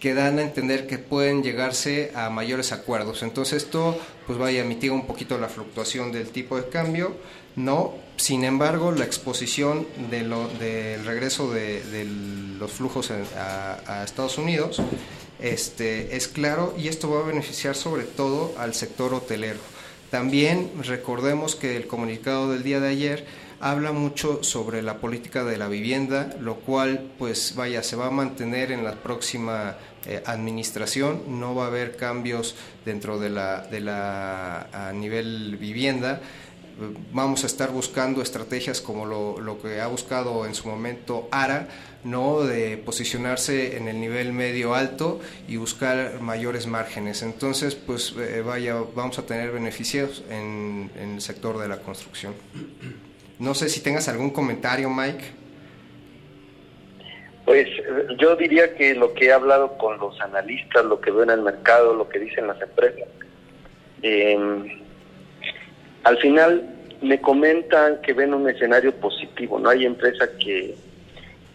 [0.00, 3.22] que dan a entender que pueden llegarse a mayores acuerdos.
[3.22, 7.16] Entonces esto pues vaya mitiga un poquito la fluctuación del tipo de cambio,
[7.56, 7.94] no.
[8.16, 12.06] Sin embargo, la exposición de lo, del regreso de,
[12.58, 14.82] los flujos a, Estados Unidos
[15.40, 19.60] este, es claro y esto va a beneficiar sobre todo al sector hotelero.
[20.10, 23.26] También recordemos que el comunicado del día de ayer
[23.60, 28.10] habla mucho sobre la política de la vivienda, lo cual pues vaya, se va a
[28.10, 32.54] mantener en la próxima eh, administración, no va a haber cambios
[32.84, 36.20] dentro de la, de la a nivel vivienda.
[37.12, 41.66] Vamos a estar buscando estrategias como lo, lo que ha buscado en su momento ARA,
[42.04, 42.42] ¿no?
[42.42, 47.22] de posicionarse en el nivel medio alto y buscar mayores márgenes.
[47.22, 52.34] Entonces, pues eh, vaya, vamos a tener beneficios en, en el sector de la construcción.
[53.38, 55.24] No sé si tengas algún comentario, Mike.
[57.44, 57.66] Pues
[58.18, 61.42] yo diría que lo que he hablado con los analistas, lo que veo en el
[61.42, 63.08] mercado, lo que dicen las empresas,
[64.02, 64.82] em,
[66.04, 69.58] al final me comentan que ven un escenario positivo.
[69.58, 70.74] No hay empresa que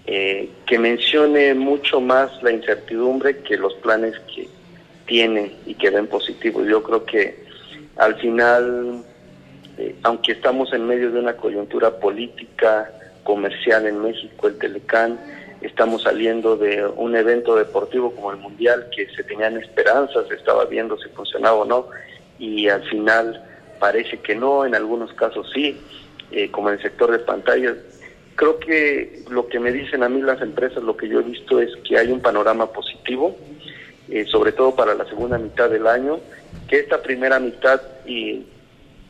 [0.05, 4.49] eh, que mencione mucho más la incertidumbre que los planes que
[5.05, 6.67] tienen y que ven positivos.
[6.67, 7.45] Yo creo que
[7.95, 9.05] al final
[9.77, 12.91] eh, aunque estamos en medio de una coyuntura política,
[13.23, 15.19] comercial en México, el Telecán,
[15.61, 20.65] estamos saliendo de un evento deportivo como el Mundial, que se tenían esperanzas, se estaba
[20.65, 21.87] viendo si funcionaba o no,
[22.37, 23.43] y al final
[23.79, 25.79] parece que no, en algunos casos sí,
[26.31, 27.75] eh, como en el sector de pantallas.
[28.35, 31.59] Creo que lo que me dicen a mí las empresas, lo que yo he visto
[31.61, 33.37] es que hay un panorama positivo,
[34.09, 36.19] eh, sobre todo para la segunda mitad del año,
[36.67, 38.45] que esta primera mitad y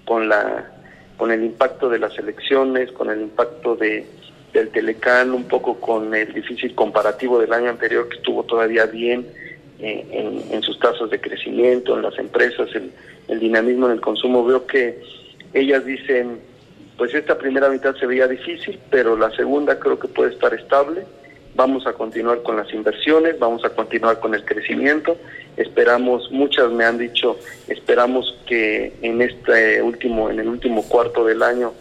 [0.06, 0.70] con la
[1.18, 4.06] con el impacto de las elecciones, con el impacto de
[4.54, 9.26] del Telecán, un poco con el difícil comparativo del año anterior que estuvo todavía bien
[9.80, 12.92] eh, en, sus tasas de crecimiento, en las empresas, el,
[13.28, 14.46] el dinamismo en el consumo.
[14.46, 15.02] Veo que
[15.54, 16.40] ellas dicen,
[16.98, 21.04] pues esta primera mitad se veía difícil, pero la segunda creo que puede estar estable.
[21.56, 25.18] Vamos a continuar con las inversiones, vamos a continuar con el crecimiento
[25.58, 27.38] Esperamos, muchas me han dicho,
[27.68, 31.74] esperamos que en este último, en el último cuarto del año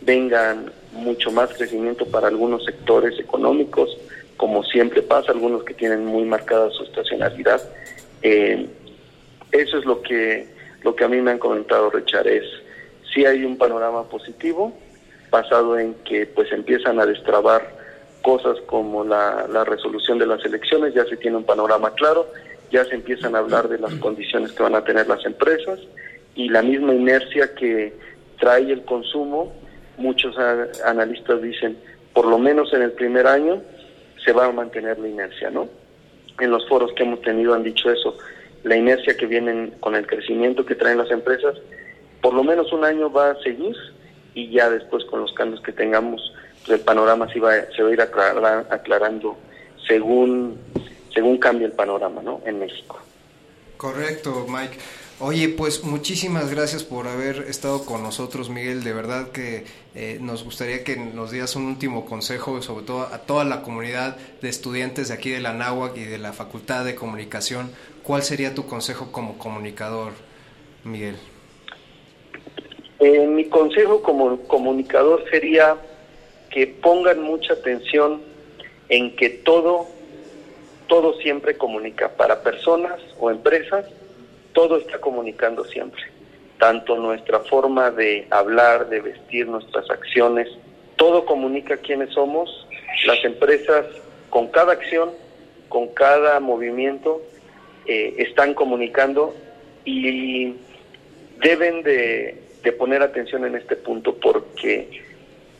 [0.00, 3.96] vengan mucho más crecimiento para algunos sectores económicos,
[4.36, 7.62] como siempre pasa, algunos que tienen muy marcada su estacionalidad.
[8.22, 8.66] Eh,
[9.52, 10.48] eso es lo que
[10.82, 12.44] lo que a mí me han comentado Richard es
[13.12, 14.72] si hay un panorama positivo
[15.30, 17.79] basado en que pues empiezan a destrabar
[18.22, 22.26] cosas como la, resolución de las elecciones, ya se tiene un panorama claro
[22.70, 25.78] ya se empiezan a hablar de las condiciones que van a tener las empresas
[26.34, 27.92] y la misma inercia que
[28.38, 29.52] trae el consumo,
[29.96, 30.36] muchos
[30.84, 31.76] analistas dicen,
[32.12, 33.60] por lo menos en el primer año
[34.24, 35.68] se va a mantener la inercia, ¿no?
[36.38, 38.16] En los foros que hemos tenido han dicho eso,
[38.62, 41.56] la inercia que vienen con el crecimiento que traen las empresas,
[42.22, 43.76] por lo menos un año va a seguir
[44.34, 46.32] y ya después con los cambios que tengamos,
[46.64, 49.36] pues el panorama se va, se va a ir aclarando
[49.86, 50.58] según
[51.12, 52.40] según cambie el panorama ¿no?
[52.46, 52.98] en México.
[53.76, 54.76] Correcto, Mike.
[55.22, 58.82] Oye, pues muchísimas gracias por haber estado con nosotros, Miguel.
[58.82, 63.18] De verdad que eh, nos gustaría que nos dieras un último consejo, sobre todo a
[63.18, 66.94] toda la comunidad de estudiantes de aquí de la NAWAC y de la Facultad de
[66.94, 67.70] Comunicación.
[68.02, 70.12] ¿Cuál sería tu consejo como comunicador,
[70.84, 71.16] Miguel?
[72.98, 75.76] Eh, mi consejo como comunicador sería
[76.50, 78.22] que pongan mucha atención
[78.88, 79.86] en que todo
[80.90, 82.08] todo siempre comunica.
[82.08, 83.86] Para personas o empresas,
[84.52, 86.02] todo está comunicando siempre.
[86.58, 90.48] Tanto nuestra forma de hablar, de vestir, nuestras acciones,
[90.96, 92.66] todo comunica quiénes somos.
[93.06, 93.86] Las empresas,
[94.28, 95.10] con cada acción,
[95.68, 97.22] con cada movimiento,
[97.86, 99.34] eh, están comunicando
[99.84, 100.56] y
[101.40, 104.88] deben de, de, poner atención en este punto porque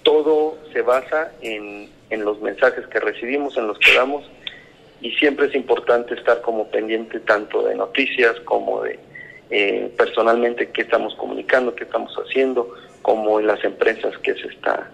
[0.02, 4.24] todo se basa en, en los mensajes que recibimos, en los que damos
[5.00, 8.98] y siempre es importante estar como pendiente tanto de noticias como de
[9.50, 14.90] eh, personalmente qué estamos comunicando, qué estamos haciendo, como en las empresas que se está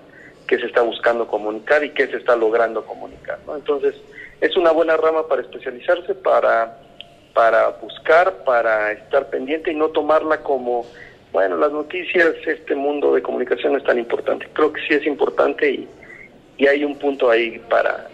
[0.46, 3.38] que se está buscando comunicar y qué se está logrando comunicar.
[3.46, 3.56] ¿no?
[3.56, 3.96] Entonces,
[4.40, 6.78] es una buena rama para especializarse, para,
[7.34, 10.86] para buscar, para estar pendiente y no tomarla como,
[11.32, 14.48] bueno, las noticias, este mundo de comunicación no es tan importante.
[14.52, 15.88] Creo que sí es importante y,
[16.56, 18.08] y hay un punto ahí para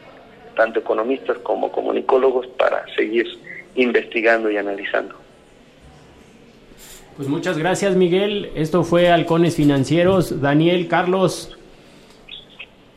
[0.56, 3.26] tanto economistas como comunicólogos para seguir
[3.74, 5.14] investigando y analizando.
[7.16, 8.50] Pues muchas gracias Miguel.
[8.54, 10.40] Esto fue Halcones Financieros.
[10.40, 11.56] Daniel, Carlos.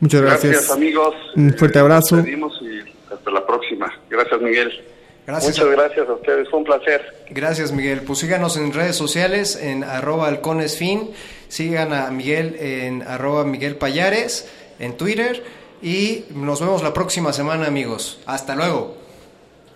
[0.00, 0.52] Muchas gracias.
[0.52, 1.14] Gracias amigos.
[1.36, 2.16] Un fuerte abrazo.
[2.16, 2.80] Nos y
[3.12, 3.92] hasta la próxima.
[4.10, 4.95] Gracias Miguel.
[5.26, 5.58] Gracias.
[5.58, 7.02] Muchas gracias a ustedes, fue un placer.
[7.30, 8.02] Gracias, Miguel.
[8.02, 11.10] Pues síganos en redes sociales en arroba halconesfin.
[11.48, 14.48] Sigan a Miguel en arroba Miguel Payares
[14.78, 15.42] en Twitter.
[15.82, 18.20] Y nos vemos la próxima semana, amigos.
[18.26, 18.96] Hasta luego.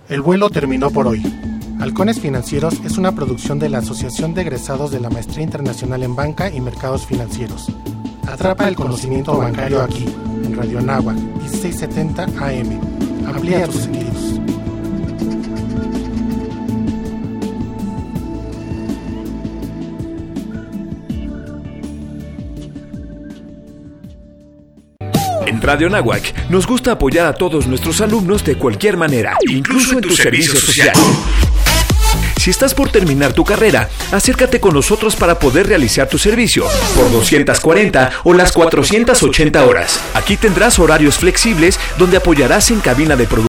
[0.09, 1.23] El vuelo terminó por hoy.
[1.81, 6.15] Halcones Financieros es una producción de la Asociación de Egresados de la Maestría Internacional en
[6.15, 7.69] Banca y Mercados Financieros.
[8.29, 10.05] Atrapa el conocimiento bancario aquí,
[10.45, 12.81] en Radio Anáhuac, 1670 AM.
[13.27, 14.41] Amplía tus sentidos.
[25.51, 30.01] En Radio Nahuac nos gusta apoyar a todos nuestros alumnos de cualquier manera, incluso en
[30.01, 30.93] tu servicio social.
[32.41, 37.11] Si estás por terminar tu carrera, acércate con nosotros para poder realizar tu servicio por
[37.11, 40.01] 240 o las 480 horas.
[40.15, 43.39] Aquí tendrás horarios flexibles donde apoyarás en cabina de producción